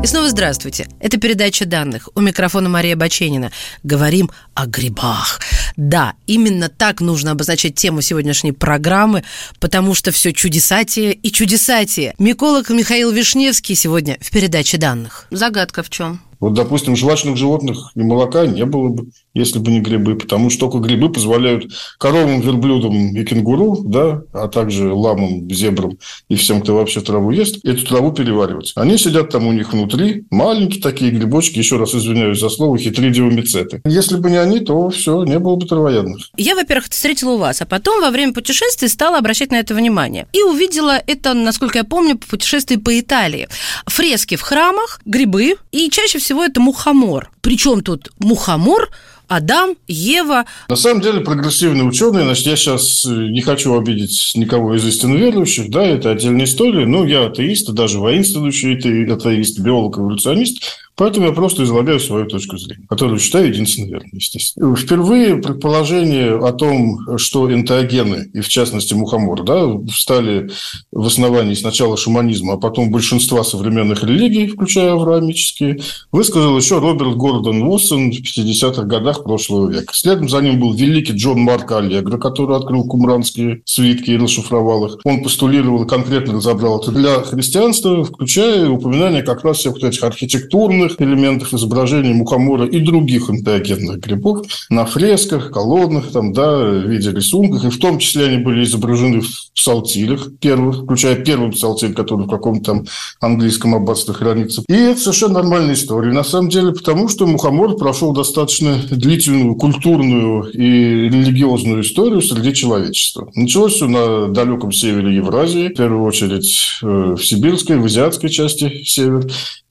И 0.03 0.05
снова 0.05 0.29
здравствуйте. 0.29 0.87
Это 0.99 1.19
передача 1.19 1.65
данных. 1.65 2.07
У 2.13 2.21
микрофона 2.21 2.69
Мария 2.69 2.95
Баченина. 2.95 3.51
Говорим 3.83 4.29
о 4.53 4.67
грибах. 4.67 5.41
Да, 5.75 6.13
именно 6.27 6.69
так 6.69 7.01
нужно 7.01 7.31
обозначать 7.31 7.75
тему 7.75 8.01
сегодняшней 8.01 8.51
программы, 8.51 9.23
потому 9.59 9.95
что 9.95 10.11
все 10.11 10.33
чудесатие 10.33 11.13
и 11.13 11.31
чудесатие. 11.31 12.13
Миколог 12.19 12.69
Михаил 12.69 13.11
Вишневский 13.11 13.75
сегодня 13.75 14.17
в 14.21 14.29
передаче 14.31 14.77
данных. 14.77 15.27
Загадка 15.31 15.81
в 15.81 15.89
чем? 15.89 16.21
Вот, 16.39 16.53
допустим, 16.53 16.95
жвачных 16.95 17.35
животных 17.35 17.91
и 17.95 18.01
молока 18.01 18.45
не 18.45 18.65
было 18.65 18.89
бы, 18.89 19.07
если 19.37 19.59
бы 19.59 19.71
не 19.71 19.79
грибы, 19.79 20.15
потому 20.15 20.49
что 20.49 20.67
только 20.67 20.79
грибы 20.79 21.11
позволяют 21.11 21.71
коровам, 21.97 22.41
верблюдам 22.41 23.15
и 23.15 23.23
кенгуру, 23.23 23.83
да, 23.83 24.21
а 24.33 24.47
также 24.47 24.91
ламам, 24.91 25.49
зебрам 25.51 25.97
и 26.29 26.35
всем, 26.35 26.61
кто 26.61 26.75
вообще 26.75 27.01
траву 27.01 27.31
ест, 27.31 27.63
эту 27.63 27.85
траву 27.85 28.11
переваривать. 28.11 28.73
Они 28.75 28.97
сидят 28.97 29.29
там 29.29 29.47
у 29.47 29.51
них 29.51 29.71
внутри, 29.73 30.25
маленькие 30.31 30.81
такие 30.81 31.11
грибочки, 31.11 31.59
еще 31.59 31.77
раз 31.77 31.93
извиняюсь 31.93 32.39
за 32.39 32.49
слово, 32.49 32.77
хитридиомицеты. 32.77 33.81
Если 33.85 34.17
бы 34.17 34.29
не 34.31 34.37
они, 34.37 34.59
то 34.59 34.89
все, 34.89 35.23
не 35.23 35.39
было 35.39 35.55
бы 35.55 35.65
травоядных. 35.65 36.29
Я, 36.37 36.55
во-первых, 36.55 36.89
встретила 36.89 37.31
у 37.31 37.37
вас, 37.37 37.61
а 37.61 37.65
потом 37.65 38.01
во 38.01 38.09
время 38.09 38.33
путешествий 38.33 38.89
стала 38.89 39.17
обращать 39.17 39.51
на 39.51 39.59
это 39.59 39.73
внимание. 39.75 40.27
И 40.33 40.41
увидела 40.41 41.01
это, 41.05 41.33
насколько 41.33 41.79
я 41.79 41.83
помню, 41.83 42.17
по 42.17 42.27
путешествии 42.27 42.77
по 42.77 42.99
Италии. 42.99 43.47
Фрески 43.85 44.35
в 44.35 44.41
храмах, 44.41 44.99
грибы 45.05 45.55
и 45.71 45.89
чаще 45.89 46.19
всего 46.19 46.43
это 46.43 46.59
мухомор. 46.59 47.29
Причем 47.47 47.79
тут 47.79 48.11
мухомор 48.19 48.89
Адам, 49.29 49.77
Ева. 49.87 50.43
На 50.67 50.75
самом 50.75 50.99
деле 50.99 51.21
прогрессивные 51.21 51.85
ученые, 51.85 52.25
значит, 52.25 52.45
я 52.45 52.57
сейчас 52.57 53.05
э, 53.05 53.09
не 53.09 53.39
хочу 53.39 53.79
обидеть 53.79 54.33
никого 54.35 54.75
из 54.75 54.85
истинно 54.85 55.15
верующих, 55.15 55.69
да, 55.69 55.81
это 55.85 56.11
отдельная 56.11 56.43
история, 56.43 56.85
но 56.85 57.05
я 57.05 57.27
атеист, 57.27 57.71
даже 57.71 57.99
воинствующий 57.99 58.75
атеист, 59.09 59.59
биолог, 59.59 59.97
эволюционист, 59.97 60.61
Поэтому 60.97 61.27
я 61.27 61.31
просто 61.31 61.63
излагаю 61.63 61.99
свою 61.99 62.25
точку 62.25 62.57
зрения, 62.57 62.87
которую 62.89 63.19
считаю 63.19 63.49
единственно 63.49 63.85
верной, 63.85 64.09
естественно. 64.13 64.75
Впервые 64.75 65.37
предположение 65.37 66.35
о 66.35 66.51
том, 66.51 67.17
что 67.19 67.53
энтеогены, 67.53 68.31
и 68.33 68.41
в 68.41 68.47
частности 68.47 68.95
мухомор, 68.95 69.43
да, 69.43 69.67
встали 69.91 70.49
в 70.91 71.05
основании 71.05 71.53
сначала 71.53 71.97
шаманизма, 71.97 72.53
а 72.53 72.57
потом 72.57 72.89
большинства 72.89 73.43
современных 73.43 74.03
религий, 74.03 74.47
включая 74.47 74.93
авраамические, 74.93 75.81
высказал 76.11 76.57
еще 76.57 76.79
Роберт 76.79 77.15
Гордон 77.15 77.61
Уотсон 77.61 78.11
в 78.11 78.15
50-х 78.15 78.81
годах 78.83 79.23
прошлого 79.23 79.69
века. 79.69 79.93
Следом 79.93 80.29
за 80.29 80.41
ним 80.41 80.59
был 80.59 80.73
великий 80.73 81.13
Джон 81.13 81.41
Марк 81.41 81.71
Аллегро, 81.71 82.17
который 82.17 82.57
открыл 82.57 82.85
кумранские 82.85 83.61
свитки 83.65 84.11
и 84.11 84.17
расшифровал 84.17 84.87
их. 84.87 84.97
Он 85.03 85.21
постулировал 85.21 85.83
и 85.83 85.87
конкретно 85.87 86.33
разобрал 86.33 86.79
это 86.79 86.91
для 86.91 87.21
христианства, 87.21 88.03
включая 88.03 88.67
упоминание 88.67 89.21
как 89.21 89.43
раз 89.43 89.57
всех 89.57 89.77
этих 89.83 90.03
архитектурных 90.03 90.86
живых 90.87 91.01
элементов 91.01 91.53
изображения 91.53 92.13
мухомора 92.13 92.65
и 92.65 92.79
других 92.79 93.29
энтеогенных 93.29 93.99
грибов 93.99 94.45
на 94.69 94.85
фресках, 94.85 95.51
колоннах, 95.51 96.11
там, 96.11 96.33
да, 96.33 96.57
в 96.57 96.87
виде 96.87 97.11
рисунков. 97.11 97.63
И 97.65 97.69
в 97.69 97.79
том 97.79 97.99
числе 97.99 98.25
они 98.25 98.37
были 98.37 98.63
изображены 98.63 99.21
в 99.21 99.29
псалтирях 99.55 100.29
первых, 100.39 100.83
включая 100.83 101.15
первый 101.15 101.51
псалтирь, 101.51 101.93
который 101.93 102.25
в 102.25 102.29
каком-то 102.29 102.65
там 102.65 102.85
английском 103.19 103.75
аббатстве 103.75 104.13
хранится. 104.13 104.63
И 104.67 104.73
это 104.73 104.99
совершенно 104.99 105.35
нормальная 105.35 105.73
история. 105.73 106.11
На 106.11 106.23
самом 106.23 106.49
деле, 106.49 106.73
потому 106.73 107.09
что 107.09 107.27
мухомор 107.27 107.75
прошел 107.77 108.13
достаточно 108.13 108.77
длительную 108.89 109.55
культурную 109.55 110.49
и 110.51 111.09
религиозную 111.09 111.81
историю 111.81 112.21
среди 112.21 112.53
человечества. 112.53 113.29
Началось 113.35 113.73
все 113.73 113.87
на 113.87 114.27
далеком 114.27 114.71
севере 114.71 115.15
Евразии, 115.15 115.69
в 115.69 115.73
первую 115.73 116.03
очередь 116.03 116.79
э, 116.81 117.15
в 117.17 117.23
сибирской, 117.23 117.77
в 117.77 117.85
азиатской 117.85 118.29
части 118.29 118.83
севера 118.83 119.23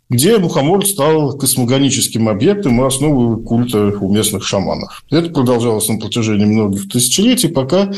где 0.09 0.39
мухомор 0.39 0.87
стал 0.87 1.37
космогоническим 1.37 2.29
объектом 2.29 2.81
и 2.81 2.87
основой 2.87 3.43
культа 3.43 3.93
у 4.01 4.13
местных 4.13 4.45
шаманов. 4.45 5.05
Это 5.11 5.31
продолжалось 5.31 5.89
на 5.89 5.99
протяжении 5.99 6.45
многих 6.45 6.89
тысячелетий, 6.89 7.49
пока 7.49 7.93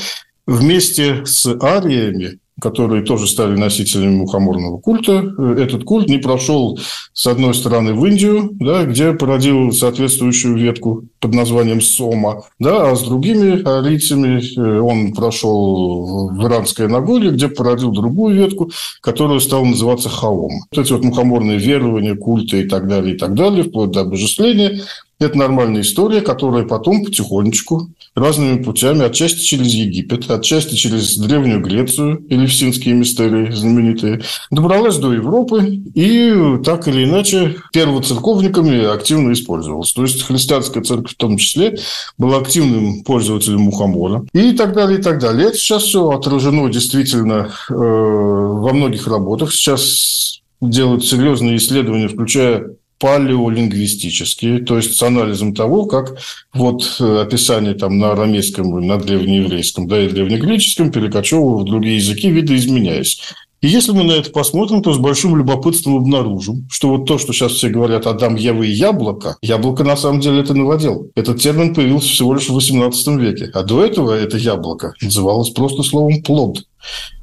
вместе 0.46 1.26
с 1.26 1.46
ариями 1.60 2.38
которые 2.60 3.04
тоже 3.04 3.26
стали 3.26 3.56
носителями 3.56 4.16
мухоморного 4.16 4.78
культа. 4.78 5.34
Этот 5.58 5.84
культ 5.84 6.08
не 6.08 6.18
прошел, 6.18 6.78
с 7.12 7.26
одной 7.26 7.54
стороны, 7.54 7.94
в 7.94 8.04
Индию, 8.04 8.50
да, 8.52 8.84
где 8.84 9.12
породил 9.12 9.72
соответствующую 9.72 10.56
ветку 10.56 11.04
под 11.20 11.34
названием 11.34 11.80
Сома, 11.80 12.44
да, 12.58 12.90
а 12.90 12.96
с 12.96 13.02
другими 13.02 13.62
арийцами 13.62 14.40
э, 14.56 14.80
он 14.80 15.12
прошел 15.12 16.30
в 16.30 16.46
Иранское 16.46 16.88
Нагорье, 16.88 17.30
где 17.32 17.48
породил 17.48 17.90
другую 17.90 18.36
ветку, 18.36 18.70
которая 19.00 19.40
стала 19.40 19.64
называться 19.64 20.08
Хаом. 20.08 20.50
Вот 20.70 20.84
эти 20.84 20.92
вот 20.92 21.04
мухоморные 21.04 21.58
верования, 21.58 22.14
культы 22.14 22.62
и 22.62 22.68
так 22.68 22.88
далее, 22.88 23.14
и 23.14 23.18
так 23.18 23.34
далее, 23.34 23.64
вплоть 23.64 23.90
до 23.90 24.00
обожествления, 24.00 24.80
Это 25.20 25.36
нормальная 25.36 25.80
история, 25.80 26.20
которая 26.20 26.64
потом 26.64 27.04
потихонечку, 27.04 27.90
разными 28.14 28.62
путями, 28.62 29.04
отчасти 29.04 29.40
через 29.40 29.72
Египет, 29.74 30.30
отчасти 30.30 30.76
через 30.76 31.16
Древнюю 31.16 31.60
Грецию, 31.60 32.24
Элевсинские 32.28 32.94
мистерии 32.94 33.50
знаменитые, 33.50 34.22
добралась 34.52 34.96
до 34.98 35.12
Европы 35.12 35.82
и 35.94 36.58
так 36.64 36.86
или 36.86 37.04
иначе 37.04 37.56
первоцерковниками 37.72 38.84
активно 38.92 39.32
использовалась. 39.32 39.92
То 39.92 40.02
есть 40.02 40.22
христианская 40.22 40.82
церковь 40.82 41.12
в 41.12 41.16
том 41.16 41.36
числе 41.36 41.78
была 42.16 42.38
активным 42.38 43.02
пользователем 43.02 43.62
мухомора 43.62 44.24
и 44.32 44.52
так 44.52 44.72
далее, 44.72 45.00
и 45.00 45.02
так 45.02 45.18
далее. 45.20 45.48
Это 45.48 45.56
сейчас 45.56 45.82
все 45.82 46.08
отражено 46.10 46.68
действительно 46.70 47.50
э, 47.68 47.74
во 47.74 48.72
многих 48.72 49.08
работах. 49.08 49.52
Сейчас 49.52 50.42
делают 50.60 51.04
серьезные 51.04 51.56
исследования, 51.56 52.08
включая 52.08 52.77
палеолингвистические, 52.98 54.60
то 54.60 54.76
есть 54.76 54.96
с 54.96 55.02
анализом 55.02 55.54
того, 55.54 55.86
как 55.86 56.18
вот 56.52 56.96
э, 57.00 57.20
описание 57.20 57.74
там 57.74 57.98
на 57.98 58.12
арамейском, 58.12 58.86
на 58.86 58.98
древнееврейском, 58.98 59.86
да 59.86 60.00
и 60.00 60.08
древнегреческом 60.08 60.90
перекочевывая 60.90 61.62
в 61.62 61.64
другие 61.64 61.96
языки, 61.96 62.30
видоизменяясь. 62.30 63.22
И 63.60 63.66
если 63.66 63.92
мы 63.92 64.04
на 64.04 64.12
это 64.12 64.30
посмотрим, 64.30 64.82
то 64.82 64.92
с 64.92 64.98
большим 64.98 65.36
любопытством 65.36 65.96
обнаружим, 65.96 66.68
что 66.70 66.90
вот 66.90 67.06
то, 67.06 67.18
что 67.18 67.32
сейчас 67.32 67.52
все 67.52 67.68
говорят 67.68 68.06
«Адам, 68.06 68.36
Ева 68.36 68.62
и 68.62 68.70
яблоко», 68.70 69.36
яблоко 69.42 69.82
на 69.82 69.96
самом 69.96 70.20
деле 70.20 70.40
это 70.40 70.54
новодел. 70.54 71.10
Этот 71.16 71.40
термин 71.40 71.74
появился 71.74 72.08
всего 72.08 72.34
лишь 72.34 72.48
в 72.48 72.56
XVIII 72.56 73.18
веке. 73.18 73.50
А 73.54 73.64
до 73.64 73.84
этого 73.84 74.12
это 74.12 74.36
яблоко 74.36 74.94
называлось 75.02 75.50
просто 75.50 75.82
словом 75.82 76.22
«плод». 76.22 76.62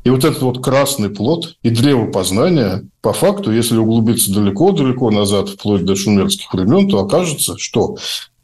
И 0.03 0.09
вот 0.09 0.23
этот 0.23 0.41
вот 0.41 0.63
красный 0.63 1.09
плод 1.09 1.55
и 1.63 1.69
древо 1.69 2.11
познания, 2.11 2.83
по 3.01 3.13
факту, 3.13 3.51
если 3.51 3.77
углубиться 3.77 4.31
далеко-далеко 4.31 5.09
назад, 5.09 5.49
вплоть 5.49 5.85
до 5.85 5.95
шумерских 5.95 6.53
времен, 6.53 6.89
то 6.89 6.99
окажется, 6.99 7.57
что 7.57 7.95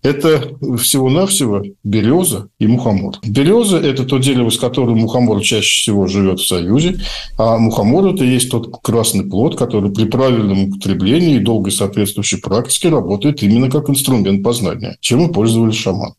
это 0.03 0.55
всего-навсего 0.79 1.63
береза 1.83 2.49
и 2.59 2.67
мухомор. 2.67 3.15
Береза– 3.23 3.77
это 3.79 4.03
то 4.03 4.17
дерево, 4.17 4.49
с 4.49 4.57
которым 4.57 4.99
мухомор 4.99 5.41
чаще 5.41 5.81
всего 5.81 6.07
живет 6.07 6.39
в 6.39 6.47
союзе, 6.47 6.97
а 7.37 7.57
мухомор– 7.57 8.05
это 8.13 8.23
есть 8.23 8.49
тот 8.49 8.81
красный 8.81 9.25
плод, 9.25 9.57
который 9.57 9.91
при 9.91 10.05
правильном 10.05 10.69
употреблении 10.69 11.35
и 11.35 11.39
долгой 11.39 11.71
соответствующей 11.71 12.37
практике 12.37 12.89
работает 12.89 13.43
именно 13.43 13.69
как 13.69 13.89
инструмент 13.89 14.43
познания, 14.43 14.97
чем 15.01 15.27
и 15.29 15.33
пользовались 15.33 15.77
шаман. 15.77 16.13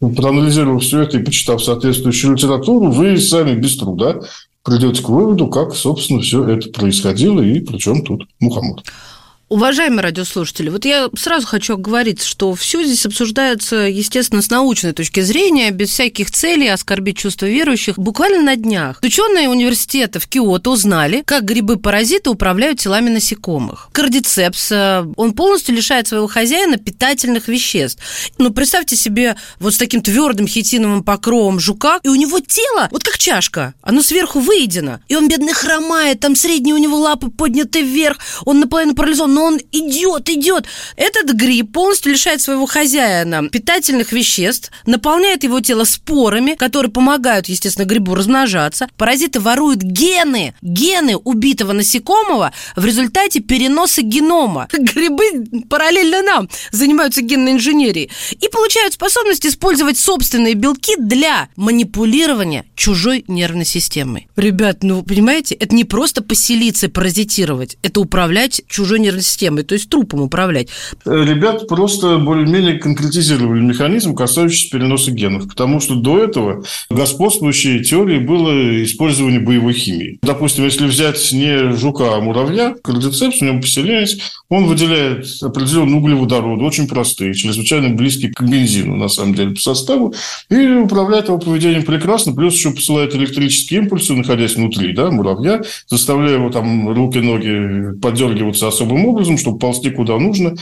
Проанализировав 0.00 0.82
все 0.82 1.02
это 1.02 1.18
и 1.18 1.22
почитав 1.22 1.62
соответствующую 1.62 2.34
литературу, 2.34 2.90
вы 2.90 3.18
сами 3.18 3.54
без 3.54 3.76
труда 3.76 4.20
придете 4.64 5.02
к 5.02 5.08
выводу, 5.08 5.48
как, 5.48 5.74
собственно, 5.74 6.20
все 6.20 6.44
это 6.44 6.70
происходило 6.70 7.40
и 7.40 7.60
при 7.60 7.78
чем 7.78 8.02
тут 8.02 8.26
мухомор. 8.40 8.82
Уважаемые 9.48 10.02
радиослушатели, 10.02 10.68
вот 10.68 10.84
я 10.84 11.08
сразу 11.16 11.46
хочу 11.46 11.78
говорить, 11.78 12.22
что 12.22 12.54
все 12.54 12.84
здесь 12.84 13.06
обсуждается, 13.06 13.76
естественно, 13.76 14.42
с 14.42 14.50
научной 14.50 14.92
точки 14.92 15.20
зрения, 15.20 15.70
без 15.70 15.88
всяких 15.88 16.30
целей 16.30 16.68
оскорбить 16.68 17.16
чувства 17.16 17.46
верующих. 17.46 17.98
Буквально 17.98 18.42
на 18.42 18.56
днях 18.56 18.98
ученые 19.02 19.48
университета 19.48 20.20
в 20.20 20.28
Киото 20.28 20.68
узнали, 20.68 21.22
как 21.24 21.44
грибы-паразиты 21.44 22.28
управляют 22.28 22.80
телами 22.80 23.08
насекомых. 23.08 23.88
Кардицепс, 23.92 24.70
э, 24.70 25.06
он 25.16 25.32
полностью 25.32 25.74
лишает 25.74 26.06
своего 26.06 26.26
хозяина 26.26 26.76
питательных 26.76 27.48
веществ. 27.48 28.02
Ну, 28.36 28.50
представьте 28.50 28.96
себе 28.96 29.36
вот 29.60 29.72
с 29.72 29.78
таким 29.78 30.02
твердым 30.02 30.46
хитиновым 30.46 31.02
покровом 31.02 31.58
жука, 31.58 32.00
и 32.02 32.08
у 32.08 32.16
него 32.16 32.38
тело 32.40 32.88
вот 32.90 33.02
как 33.02 33.16
чашка, 33.16 33.72
оно 33.80 34.02
сверху 34.02 34.40
выедено, 34.40 35.00
и 35.08 35.16
он, 35.16 35.26
бедный, 35.26 35.54
хромает, 35.54 36.20
там 36.20 36.36
средние 36.36 36.74
у 36.74 36.78
него 36.78 36.98
лапы 36.98 37.30
подняты 37.30 37.80
вверх, 37.80 38.18
он 38.44 38.60
наполовину 38.60 38.94
парализован, 38.94 39.37
но 39.38 39.44
он 39.44 39.60
идет, 39.70 40.28
идет. 40.30 40.66
Этот 40.96 41.32
гриб 41.32 41.72
полностью 41.72 42.10
лишает 42.10 42.40
своего 42.40 42.66
хозяина 42.66 43.48
питательных 43.48 44.10
веществ, 44.10 44.72
наполняет 44.84 45.44
его 45.44 45.60
тело 45.60 45.84
спорами, 45.84 46.54
которые 46.54 46.90
помогают, 46.90 47.46
естественно, 47.46 47.84
грибу 47.84 48.16
размножаться. 48.16 48.88
Паразиты 48.96 49.38
воруют 49.38 49.80
гены, 49.80 50.54
гены 50.60 51.16
убитого 51.16 51.72
насекомого 51.72 52.52
в 52.74 52.84
результате 52.84 53.38
переноса 53.38 54.02
генома. 54.02 54.66
Грибы 54.72 55.64
параллельно 55.68 56.22
нам 56.22 56.48
занимаются 56.72 57.22
генной 57.22 57.52
инженерией 57.52 58.10
и 58.32 58.48
получают 58.48 58.94
способность 58.94 59.46
использовать 59.46 59.98
собственные 59.98 60.54
белки 60.54 60.96
для 60.98 61.48
манипулирования 61.54 62.64
чужой 62.74 63.24
нервной 63.28 63.66
системой. 63.66 64.26
Ребят, 64.34 64.78
ну, 64.82 65.04
понимаете, 65.04 65.54
это 65.54 65.76
не 65.76 65.84
просто 65.84 66.24
поселиться 66.24 66.88
паразитировать, 66.88 67.76
это 67.82 68.00
управлять 68.00 68.62
чужой 68.66 68.98
нервной 68.98 69.22
системой, 69.22 69.27
то 69.62 69.74
есть 69.74 69.88
трупом 69.88 70.22
управлять. 70.22 70.68
Э, 71.04 71.24
ребят 71.24 71.68
просто 71.68 72.18
более-менее 72.18 72.78
конкретизировали 72.78 73.60
механизм, 73.60 74.14
касающийся 74.14 74.70
переноса 74.70 75.10
генов, 75.10 75.48
потому 75.48 75.80
что 75.80 75.94
до 75.94 76.22
этого 76.22 76.64
господствующей 76.90 77.82
теорией 77.82 78.20
было 78.20 78.82
использование 78.84 79.40
боевой 79.40 79.72
химии. 79.72 80.18
Допустим, 80.22 80.64
если 80.64 80.86
взять 80.86 81.32
не 81.32 81.72
жука, 81.76 82.16
а 82.16 82.20
муравья, 82.20 82.74
кардицепс, 82.82 83.38
в 83.38 83.42
нем 83.42 83.60
поселяясь, 83.60 84.18
он 84.48 84.66
выделяет 84.66 85.26
определенные 85.42 85.96
углеводороды, 85.96 86.64
очень 86.64 86.88
простые, 86.88 87.34
чрезвычайно 87.34 87.94
близкие 87.94 88.32
к 88.32 88.42
бензину, 88.42 88.96
на 88.96 89.08
самом 89.08 89.34
деле, 89.34 89.50
по 89.50 89.60
составу, 89.60 90.14
и 90.50 90.66
управляет 90.66 91.28
его 91.28 91.38
поведением 91.38 91.84
прекрасно, 91.84 92.32
плюс 92.32 92.54
еще 92.54 92.70
посылает 92.70 93.14
электрические 93.14 93.80
импульсы, 93.80 94.14
находясь 94.14 94.56
внутри 94.56 94.92
да, 94.94 95.10
муравья, 95.10 95.62
заставляя 95.86 96.34
его 96.34 96.50
там 96.50 96.88
руки-ноги 96.88 97.98
подергиваться 98.00 98.68
особым 98.68 99.06
образом, 99.06 99.17
образом, 99.18 99.36
чтобы 99.36 99.58
ползти 99.58 99.90
куда 99.90 100.16
нужно 100.18 100.54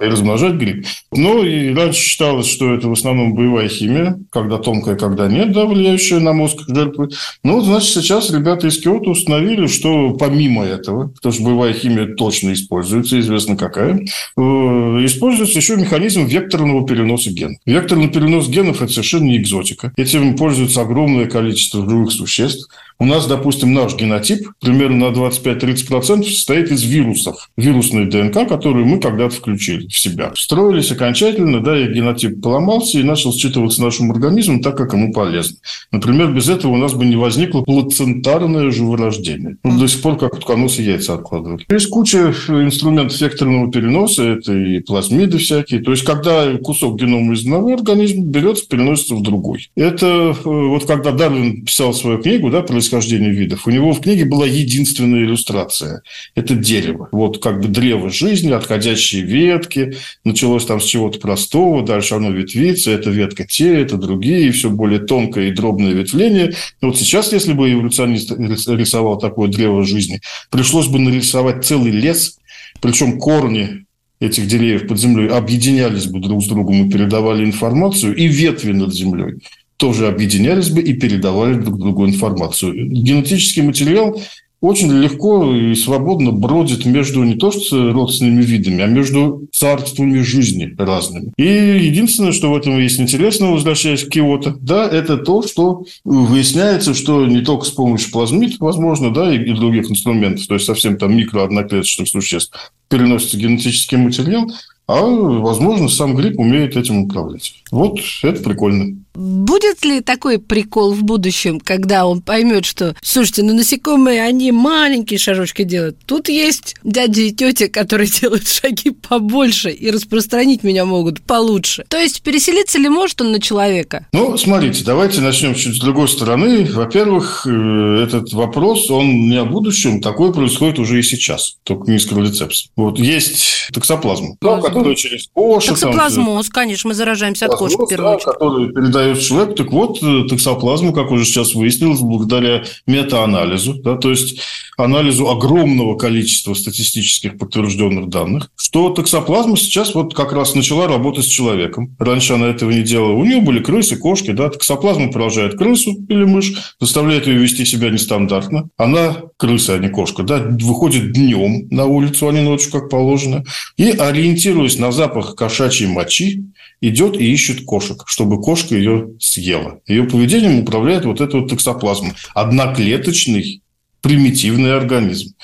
и 0.00 0.04
размножать 0.04 0.54
гриб. 0.54 0.86
Но 1.12 1.44
и 1.44 1.74
раньше 1.74 2.00
считалось, 2.00 2.46
что 2.46 2.72
это 2.72 2.88
в 2.88 2.92
основном 2.92 3.34
боевая 3.34 3.68
химия, 3.68 4.18
когда 4.30 4.58
тонкая, 4.58 4.94
когда 4.94 5.26
нет, 5.26 5.52
да, 5.52 5.66
влияющая 5.66 6.20
на 6.20 6.32
мозг 6.32 6.60
жертвы. 6.68 7.10
Ну, 7.42 7.60
значит, 7.60 7.90
сейчас 7.90 8.30
ребята 8.30 8.68
из 8.68 8.80
Киото 8.80 9.10
установили, 9.10 9.66
что 9.66 10.12
помимо 10.12 10.64
этого, 10.64 11.08
потому 11.08 11.32
что 11.32 11.42
боевая 11.42 11.72
химия 11.72 12.14
точно 12.14 12.52
используется, 12.52 13.18
известно 13.18 13.56
какая, 13.56 13.98
э, 14.36 14.40
используется 14.40 15.58
еще 15.58 15.76
механизм 15.76 16.24
векторного 16.26 16.86
переноса 16.86 17.30
генов. 17.30 17.56
Векторный 17.66 18.08
перенос 18.08 18.48
генов– 18.48 18.80
это 18.82 18.92
совершенно 18.92 19.24
не 19.24 19.38
экзотика. 19.38 19.92
Этим 19.96 20.36
пользуется 20.36 20.82
огромное 20.82 21.26
количество 21.26 21.88
живых 21.88 22.12
существ. 22.12 22.68
У 22.98 23.06
нас, 23.06 23.26
допустим, 23.26 23.74
наш 23.74 23.96
генотип 23.96 24.48
примерно 24.60 25.10
на 25.10 25.14
25-30% 25.14 26.24
состоит 26.24 26.70
из 26.70 26.84
вирусов. 26.84 27.50
Вирусной 27.56 28.06
ДНК, 28.06 28.48
которую 28.48 28.86
мы 28.86 29.00
когда-то 29.00 29.34
включили 29.34 29.88
в 29.88 29.98
себя. 29.98 30.32
Строились 30.36 30.92
окончательно, 30.92 31.60
да, 31.60 31.76
и 31.76 31.92
генотип 31.92 32.40
поломался 32.40 32.98
и 32.98 33.02
начал 33.02 33.32
считываться 33.32 33.82
нашим 33.82 34.12
организмом 34.12 34.62
так, 34.62 34.76
как 34.76 34.92
ему 34.92 35.12
полезно. 35.12 35.56
Например, 35.90 36.32
без 36.32 36.48
этого 36.48 36.72
у 36.72 36.76
нас 36.76 36.94
бы 36.94 37.04
не 37.04 37.16
возникло 37.16 37.62
плацентарное 37.62 38.70
живорождение. 38.70 39.56
Ну, 39.64 39.78
до 39.78 39.88
сих 39.88 40.00
пор 40.00 40.16
как 40.16 40.34
утконосы 40.34 40.82
яйца 40.82 41.14
откладывают. 41.14 41.64
Есть 41.68 41.88
куча 41.88 42.32
инструментов 42.48 43.20
векторного 43.20 43.70
переноса, 43.70 44.22
это 44.22 44.52
и 44.52 44.78
плазмиды 44.80 45.38
всякие. 45.38 45.80
То 45.80 45.90
есть, 45.90 46.04
когда 46.04 46.56
кусок 46.58 46.98
генома 47.00 47.34
из 47.34 47.40
одного 47.40 47.74
организма 47.74 48.24
берется, 48.24 48.68
переносится 48.68 49.16
в 49.16 49.22
другой. 49.22 49.70
Это 49.74 50.06
э, 50.06 50.34
вот 50.44 50.86
когда 50.86 51.10
Дарвин 51.10 51.64
писал 51.64 51.92
свою 51.92 52.18
книгу, 52.18 52.50
да, 52.50 52.62
про 52.62 52.83
происхождения 52.84 53.30
видов. 53.30 53.66
У 53.66 53.70
него 53.70 53.92
в 53.92 54.00
книге 54.00 54.24
была 54.24 54.46
единственная 54.46 55.20
иллюстрация. 55.20 56.02
Это 56.34 56.54
дерево. 56.54 57.08
Вот 57.12 57.42
как 57.42 57.60
бы 57.60 57.68
древо 57.68 58.10
жизни, 58.10 58.52
отходящие 58.52 59.22
ветки. 59.22 59.96
Началось 60.24 60.66
там 60.66 60.80
с 60.80 60.84
чего-то 60.84 61.18
простого, 61.18 61.82
дальше 61.82 62.14
оно 62.14 62.30
ветвится. 62.30 62.90
Это 62.90 63.10
ветка 63.10 63.44
те, 63.44 63.80
это 63.80 63.96
другие, 63.96 64.48
и 64.48 64.50
все 64.50 64.70
более 64.70 65.00
тонкое 65.00 65.48
и 65.48 65.52
дробное 65.52 65.92
ветвление. 65.92 66.52
Но 66.80 66.88
вот 66.88 66.98
сейчас, 66.98 67.32
если 67.32 67.52
бы 67.52 67.72
эволюционист 67.72 68.32
рисовал 68.32 69.18
такое 69.18 69.48
древо 69.48 69.84
жизни, 69.84 70.20
пришлось 70.50 70.86
бы 70.86 70.98
нарисовать 70.98 71.64
целый 71.64 71.90
лес, 71.90 72.38
причем 72.80 73.18
корни 73.18 73.84
этих 74.20 74.46
деревьев 74.46 74.86
под 74.86 74.98
землей 74.98 75.28
объединялись 75.28 76.06
бы 76.06 76.20
друг 76.20 76.42
с 76.42 76.46
другом 76.46 76.86
и 76.86 76.90
передавали 76.90 77.44
информацию, 77.44 78.14
и 78.14 78.26
ветви 78.26 78.72
над 78.72 78.94
землей 78.94 79.40
тоже 79.76 80.08
объединялись 80.08 80.70
бы 80.70 80.80
и 80.80 80.94
передавали 80.94 81.54
друг 81.54 81.78
другу 81.78 82.06
информацию. 82.06 82.74
Генетический 82.88 83.62
материал 83.62 84.20
очень 84.64 84.90
легко 84.90 85.54
и 85.54 85.74
свободно 85.74 86.32
бродит 86.32 86.86
между 86.86 87.22
не 87.22 87.34
то 87.34 87.50
что 87.50 87.92
родственными 87.92 88.42
видами, 88.42 88.82
а 88.82 88.86
между 88.86 89.46
царствами 89.52 90.20
жизни 90.20 90.74
разными. 90.78 91.32
И 91.36 91.44
единственное, 91.44 92.32
что 92.32 92.50
в 92.50 92.56
этом 92.56 92.78
есть 92.78 92.98
интересно, 92.98 93.50
возвращаясь 93.50 94.04
к 94.04 94.08
Киото, 94.08 94.56
да, 94.60 94.88
это 94.88 95.18
то, 95.18 95.42
что 95.42 95.84
выясняется, 96.04 96.94
что 96.94 97.26
не 97.26 97.42
только 97.42 97.66
с 97.66 97.70
помощью 97.70 98.10
плазмид, 98.10 98.58
возможно, 98.58 99.12
да, 99.12 99.34
и, 99.34 99.38
и 99.38 99.52
других 99.52 99.90
инструментов, 99.90 100.46
то 100.46 100.54
есть 100.54 100.66
совсем 100.66 100.96
там 100.96 101.14
микроодноклеточных 101.14 102.08
существ, 102.08 102.72
переносится 102.88 103.36
генетический 103.36 103.98
материал, 103.98 104.50
а, 104.86 105.02
возможно, 105.02 105.88
сам 105.88 106.14
гриб 106.14 106.38
умеет 106.38 106.76
этим 106.76 107.02
управлять. 107.02 107.54
Вот 107.70 107.98
это 108.22 108.42
прикольно. 108.42 108.96
Будет 109.14 109.84
ли 109.84 110.00
такой 110.00 110.38
прикол 110.38 110.92
в 110.92 111.04
будущем, 111.04 111.60
когда 111.60 112.06
он 112.06 112.20
поймет, 112.20 112.64
что, 112.64 112.96
слушайте, 113.00 113.42
ну 113.42 113.54
насекомые, 113.54 114.22
они 114.22 114.50
маленькие 114.50 115.18
шажочки 115.18 115.62
делают. 115.62 115.98
Тут 116.04 116.28
есть 116.28 116.74
дяди 116.82 117.22
и 117.22 117.32
тети, 117.32 117.68
которые 117.68 118.08
делают 118.20 118.48
шаги 118.48 118.90
побольше 118.90 119.70
и 119.70 119.90
распространить 119.90 120.64
меня 120.64 120.84
могут 120.84 121.22
получше. 121.22 121.84
То 121.88 121.96
есть 121.96 122.22
переселиться 122.22 122.78
ли 122.78 122.88
может 122.88 123.20
он 123.20 123.30
на 123.30 123.40
человека? 123.40 124.06
Ну, 124.12 124.36
смотрите, 124.36 124.82
давайте 124.84 125.20
начнем 125.20 125.54
чуть 125.54 125.76
с 125.76 125.80
другой 125.80 126.08
стороны. 126.08 126.64
Во-первых, 126.64 127.46
э, 127.46 128.04
этот 128.04 128.32
вопрос, 128.32 128.90
он 128.90 129.28
не 129.28 129.36
о 129.36 129.44
будущем, 129.44 130.00
такое 130.00 130.32
происходит 130.32 130.78
уже 130.80 130.98
и 130.98 131.02
сейчас, 131.02 131.58
только 131.62 131.90
не 131.90 131.98
с 131.98 132.06
кроволицепсом. 132.06 132.72
Вот 132.74 132.98
есть 132.98 133.68
токсоплазма, 133.72 134.36
ну, 134.40 134.60
которая 134.60 134.96
через 134.96 135.28
кошек... 135.32 135.70
Токсоплазмоз, 135.70 136.46
там, 136.46 136.52
конечно, 136.52 136.88
мы 136.88 136.94
заражаемся 136.94 137.46
от 137.46 137.54
кошек 137.54 137.78
в 137.78 137.86
первую 137.86 138.18
да, 138.18 138.32
который 138.32 138.72
передает 138.72 139.03
человек. 139.14 139.56
Так 139.56 139.72
вот, 139.72 140.02
э, 140.02 140.24
токсоплазму, 140.28 140.92
как 140.92 141.10
уже 141.10 141.24
сейчас 141.24 141.54
выяснилось, 141.54 142.00
благодаря 142.00 142.64
метаанализу, 142.86 143.74
да, 143.82 143.96
то 143.96 144.10
есть 144.10 144.40
анализу 144.76 145.28
огромного 145.28 145.96
количества 145.96 146.54
статистических 146.54 147.38
подтвержденных 147.38 148.08
данных, 148.08 148.50
что 148.56 148.90
токсоплазма 148.90 149.56
сейчас 149.56 149.94
вот 149.94 150.14
как 150.14 150.32
раз 150.32 150.54
начала 150.54 150.88
работать 150.88 151.24
с 151.24 151.28
человеком. 151.28 151.94
Раньше 151.98 152.34
она 152.34 152.48
этого 152.48 152.70
не 152.70 152.82
делала. 152.82 153.12
У 153.12 153.24
нее 153.24 153.40
были 153.40 153.60
крысы, 153.60 153.96
кошки, 153.96 154.32
да, 154.32 154.48
токсоплазма 154.48 155.12
поражает 155.12 155.56
крысу 155.56 155.94
или 156.08 156.24
мышь, 156.24 156.74
заставляет 156.80 157.26
ее 157.26 157.38
вести 157.38 157.64
себя 157.64 157.90
нестандартно. 157.90 158.68
Она 158.76 159.16
крыса, 159.36 159.74
а 159.74 159.78
не 159.78 159.88
кошка, 159.88 160.22
да, 160.22 160.38
выходит 160.38 161.12
днем 161.12 161.68
на 161.70 161.86
улицу, 161.86 162.28
а 162.28 162.32
не 162.32 162.42
ночью, 162.42 162.72
как 162.72 162.90
положено, 162.90 163.44
и, 163.76 163.90
ориентируясь 163.90 164.78
на 164.78 164.92
запах 164.92 165.36
кошачьей 165.36 165.88
мочи, 165.88 166.44
идет 166.80 167.18
и 167.18 167.32
ищет 167.32 167.64
кошек, 167.64 168.02
чтобы 168.06 168.40
кошка 168.40 168.76
ее 168.76 168.93
съела. 169.18 169.80
Ее 169.86 170.04
поведением 170.04 170.60
управляет 170.60 171.04
вот 171.04 171.20
эта 171.20 171.38
вот 171.38 171.48
токсоплазма. 171.48 172.14
Одноклеточный 172.34 173.62
примитивный 174.00 174.76
организм. 174.76 175.34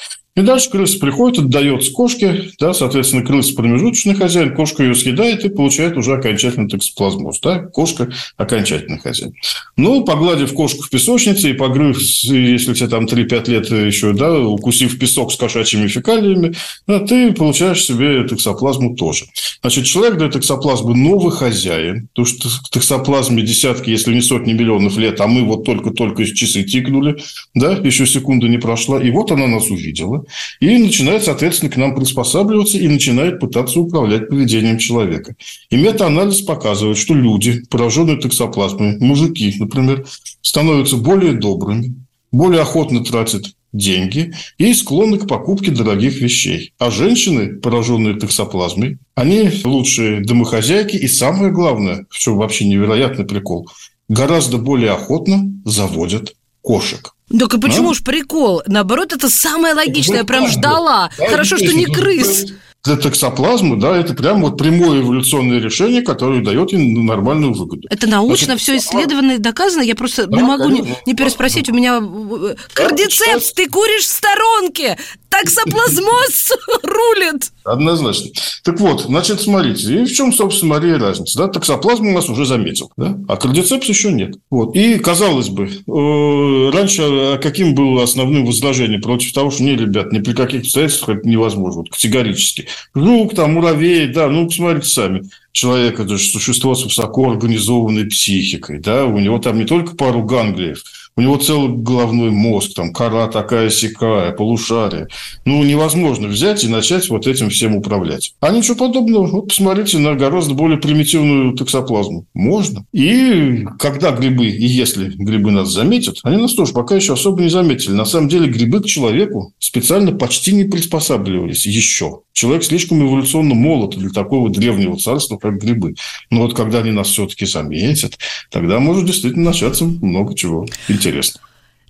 И 0.40 0.42
дальше 0.42 0.70
крыса 0.70 0.98
приходит, 0.98 1.38
отдает 1.38 1.85
с 1.85 1.90
кошки, 1.90 2.53
да, 2.59 2.72
соответственно, 2.72 3.22
крыса 3.22 3.55
промежуточный 3.55 4.14
хозяин, 4.14 4.55
кошка 4.55 4.83
ее 4.83 4.94
съедает 4.94 5.44
и 5.44 5.50
получает 5.50 5.98
уже 5.98 6.14
окончательный 6.14 6.66
токсоплазмоз. 6.66 7.40
Да? 7.40 7.59
Кошка– 7.59 8.11
окончательный 8.38 8.98
хозяин. 8.98 9.35
Ну, 9.76 10.03
погладив 10.03 10.55
кошку 10.55 10.85
в 10.85 10.88
песочнице 10.88 11.50
и 11.50 11.53
погрыв, 11.53 12.00
если 12.00 12.72
тебе 12.72 12.88
там 12.88 13.05
3-5 13.05 13.50
лет 13.50 13.70
еще, 13.70 14.14
да, 14.14 14.40
укусив 14.40 14.98
песок 14.98 15.31
с 15.31 15.37
кошачьими 15.37 15.88
фекалиями, 15.88 16.55
да, 16.87 17.00
ты 17.00 17.35
получаешь 17.35 17.85
себе 17.85 18.24
токсоплазму 18.24 18.96
тоже. 18.96 19.26
Значит, 19.61 19.85
человек 19.85 20.16
для 20.16 20.31
токсоплазмы 20.31 20.96
новый 20.96 21.33
хозяин, 21.33 22.09
потому 22.14 22.24
что 22.24 22.48
токсоплазме 22.72 23.42
десятки, 23.42 23.90
если 23.90 24.14
не 24.14 24.22
сотни 24.22 24.55
миллионов 24.55 24.96
лет, 24.96 25.20
а 25.20 25.26
мы 25.26 25.44
вот 25.44 25.64
только-только 25.64 26.24
часы 26.24 26.62
тикнули, 26.62 27.18
да, 27.55 27.72
еще 27.72 28.07
секунда 28.07 28.48
не 28.48 28.57
прошла, 28.57 29.03
и 29.03 29.11
вот 29.11 29.33
она 29.33 29.46
нас 29.46 29.68
увидела 29.68 30.24
и 30.61 30.79
начинает, 30.79 31.25
соответственно, 31.25 31.71
к 31.71 31.77
нам 31.77 31.95
приспосабливаться 31.95 32.79
и 32.79 32.88
начинает 32.88 33.40
пытаться 33.40 33.81
управлять 33.81 34.29
поведением 34.29 34.79
человека. 34.79 35.35
И 35.71 35.77
метаанализ 35.77 36.43
показывает, 36.43 36.99
что 36.99 37.14
люди, 37.14 37.62
пораженные 37.71 38.16
токсоплазмой, 38.16 38.99
мужики, 38.99 39.55
например, 39.59 40.07
становятся 40.43 40.97
более 40.97 41.33
добрыми, 41.33 41.95
более 42.33 42.62
охотно 42.62 43.05
тратят 43.05 43.47
деньги 43.73 44.35
и 44.59 44.75
склонны 44.75 45.19
к 45.19 45.29
покупке 45.29 45.71
дорогих 45.71 46.21
вещей. 46.21 46.73
А 46.79 46.90
женщины, 46.90 47.57
пораженные 47.61 48.14
токсоплазмой, 48.14 48.99
они 49.14 49.51
лучшие 49.64 50.21
домохозяйки 50.21 50.97
и 50.97 51.09
самое 51.09 51.53
главное, 51.53 52.07
в 52.11 52.19
чем 52.19 52.37
вообще 52.37 52.66
невероятный 52.66 53.27
прикол, 53.27 53.69
гораздо 54.09 54.59
более 54.59 54.93
охотно 54.93 55.53
заводят 55.64 56.35
кошек. 56.62 57.14
Так 57.38 57.55
и 57.55 57.61
почему 57.61 57.90
а? 57.90 57.95
ж 57.95 58.03
прикол? 58.03 58.62
Наоборот, 58.66 59.12
это 59.12 59.29
самое 59.31 59.75
логичное. 59.75 60.19
Я 60.19 60.25
прям 60.25 60.49
ждала. 60.49 61.11
Да, 61.19 61.29
Хорошо, 61.29 61.57
что 61.57 61.73
не 61.73 61.87
крыс 61.87 62.47
для 62.85 62.97
токсоплазмы, 62.97 63.79
да, 63.79 63.97
это 63.97 64.14
прям 64.14 64.40
вот 64.40 64.57
прямое 64.57 65.03
эволюционное 65.03 65.61
решение, 65.61 66.01
которое 66.01 66.43
дает 66.43 66.73
им 66.73 67.05
нормальную 67.05 67.53
выгоду. 67.53 67.87
Это 67.90 68.07
научно 68.09 68.47
Значит, 68.47 68.62
все 68.62 68.77
исследовано 68.79 69.33
и 69.33 69.38
доказано. 69.38 69.83
Я 69.83 69.95
просто 69.95 70.27
да, 70.27 70.37
не 70.38 70.43
могу 70.43 70.64
конечно, 70.64 70.87
не, 70.87 70.97
не 71.07 71.14
переспросить. 71.14 71.69
У 71.69 71.75
меня 71.75 72.01
э, 72.01 72.55
кардицепс, 72.73 73.53
ты 73.53 73.69
куришь 73.69 74.05
в 74.05 74.09
сторонке. 74.09 74.97
Таксоплазмоз 75.29 76.53
рулит. 76.83 77.53
Однозначно. 77.64 78.31
Так 78.64 78.81
вот, 78.81 79.03
значит, 79.03 79.40
смотрите, 79.40 80.03
и 80.03 80.05
в 80.05 80.12
чем, 80.12 80.33
собственно, 80.33 80.75
Мария 80.75 80.99
разница? 80.99 81.38
Да? 81.38 81.49
Токсоплазму 81.49 82.11
у 82.11 82.14
нас 82.14 82.29
уже 82.29 82.46
заметил, 82.46 82.90
да? 82.96 83.18
а 83.29 83.37
кардицепс 83.37 83.88
еще 83.88 84.12
нет. 84.12 84.37
Вот. 84.51 84.75
И, 84.75 84.99
казалось 84.99 85.49
бы, 85.49 85.66
э, 85.66 86.70
раньше 86.73 87.03
а 87.03 87.38
каким 87.38 87.75
было 87.75 88.03
основным 88.03 88.46
возражением 88.46 89.03
против 89.03 89.33
того, 89.33 89.51
что, 89.51 89.62
не, 89.62 89.77
ребят, 89.77 90.12
ни 90.12 90.20
при 90.20 90.33
каких 90.33 90.62
обстоятельствах 90.62 91.18
это 91.18 91.29
невозможно, 91.29 91.83
вот, 91.83 91.90
категорически. 91.90 92.66
Жук, 92.94 93.35
там, 93.35 93.55
муравей, 93.55 94.07
да, 94.09 94.29
ну, 94.29 94.46
посмотрите 94.46 94.88
сами. 94.88 95.23
Человек– 95.53 96.01
это 96.01 96.16
же 96.16 96.25
существо 96.25 96.75
с 96.75 96.85
высоко 96.85 97.31
организованной 97.31 98.07
психикой, 98.07 98.79
да, 98.79 99.05
у 99.05 99.18
него 99.18 99.38
там 99.38 99.59
не 99.59 99.64
только 99.64 99.96
пару 99.96 100.23
ганглиев– 100.23 100.83
у 101.20 101.22
него 101.22 101.37
целый 101.37 101.76
головной 101.76 102.30
мозг, 102.30 102.72
там 102.74 102.94
кора 102.94 103.26
такая 103.26 103.68
сякая, 103.68 104.33
полушарие. 104.33 105.09
Ну, 105.44 105.62
невозможно 105.62 106.28
взять 106.28 106.64
и 106.64 106.68
начать 106.68 107.11
вот 107.11 107.26
этим 107.26 107.50
всем 107.50 107.76
управлять. 107.76 108.33
А 108.40 108.50
ничего 108.50 108.74
подобного. 108.74 109.26
Вот 109.26 109.48
посмотрите 109.48 109.98
на 109.98 110.14
гораздо 110.14 110.54
более 110.54 110.78
примитивную 110.78 111.52
токсоплазму. 111.52 112.24
Можно. 112.33 112.87
И 112.94 113.66
когда 113.78 114.12
грибы, 114.12 114.46
и 114.46 114.64
если 114.64 115.11
грибы 115.11 115.50
нас 115.50 115.68
заметят, 115.68 116.20
они 116.22 116.38
нас 116.38 116.54
тоже 116.54 116.72
пока 116.72 116.96
еще 116.96 117.12
особо 117.12 117.42
не 117.42 117.50
заметили. 117.50 117.92
На 117.92 118.06
самом 118.06 118.30
деле 118.30 118.48
грибы 118.48 118.80
к 118.80 118.87
человеку 118.87 119.52
специально 119.59 120.12
почти 120.12 120.54
не 120.54 120.64
приспосабливались 120.64 121.66
еще. 121.66 122.20
Человек 122.33 122.64
слишком 122.64 123.06
эволюционно 123.06 123.54
молод 123.54 123.98
для 123.98 124.09
такого 124.09 124.48
древнего 124.48 124.96
царства, 124.96 125.37
как 125.37 125.59
грибы. 125.59 125.96
Но 126.30 126.40
вот 126.40 126.56
когда 126.56 126.78
они 126.78 126.90
нас 126.90 127.09
все-таки 127.09 127.44
заметят, 127.44 128.18
тогда 128.50 128.80
может 128.80 129.04
действительно 129.04 129.50
начаться 129.50 129.85
много 129.85 130.35
чего 130.35 130.66
интересного. 130.88 131.10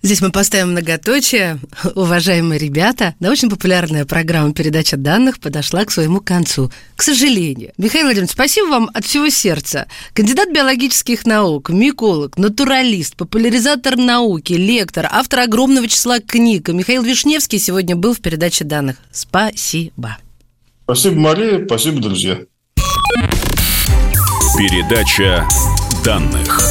Здесь 0.03 0.21
мы 0.21 0.31
поставим 0.31 0.71
многоточие. 0.71 1.59
Уважаемые 1.93 2.57
ребята, 2.57 3.13
научно-популярная 3.19 4.05
программа 4.05 4.51
передача 4.51 4.97
данных 4.97 5.39
подошла 5.39 5.85
к 5.85 5.91
своему 5.91 6.21
концу. 6.21 6.71
К 6.95 7.03
сожалению. 7.03 7.71
Михаил 7.77 8.05
Владимирович, 8.05 8.31
спасибо 8.31 8.65
вам 8.67 8.89
от 8.95 9.05
всего 9.05 9.29
сердца. 9.29 9.85
Кандидат 10.13 10.51
биологических 10.51 11.27
наук, 11.27 11.69
миколог, 11.69 12.37
натуралист, 12.37 13.15
популяризатор 13.15 13.95
науки, 13.95 14.53
лектор, 14.53 15.07
автор 15.11 15.41
огромного 15.41 15.87
числа 15.87 16.19
книг. 16.19 16.69
Михаил 16.69 17.03
Вишневский 17.03 17.59
сегодня 17.59 17.95
был 17.95 18.15
в 18.15 18.21
передаче 18.21 18.63
данных. 18.63 18.97
Спасибо. 19.11 20.17
Спасибо, 20.85 21.19
Мария. 21.19 21.63
Спасибо, 21.65 22.01
друзья. 22.01 22.39
Передача 24.57 25.47
данных. 26.03 26.70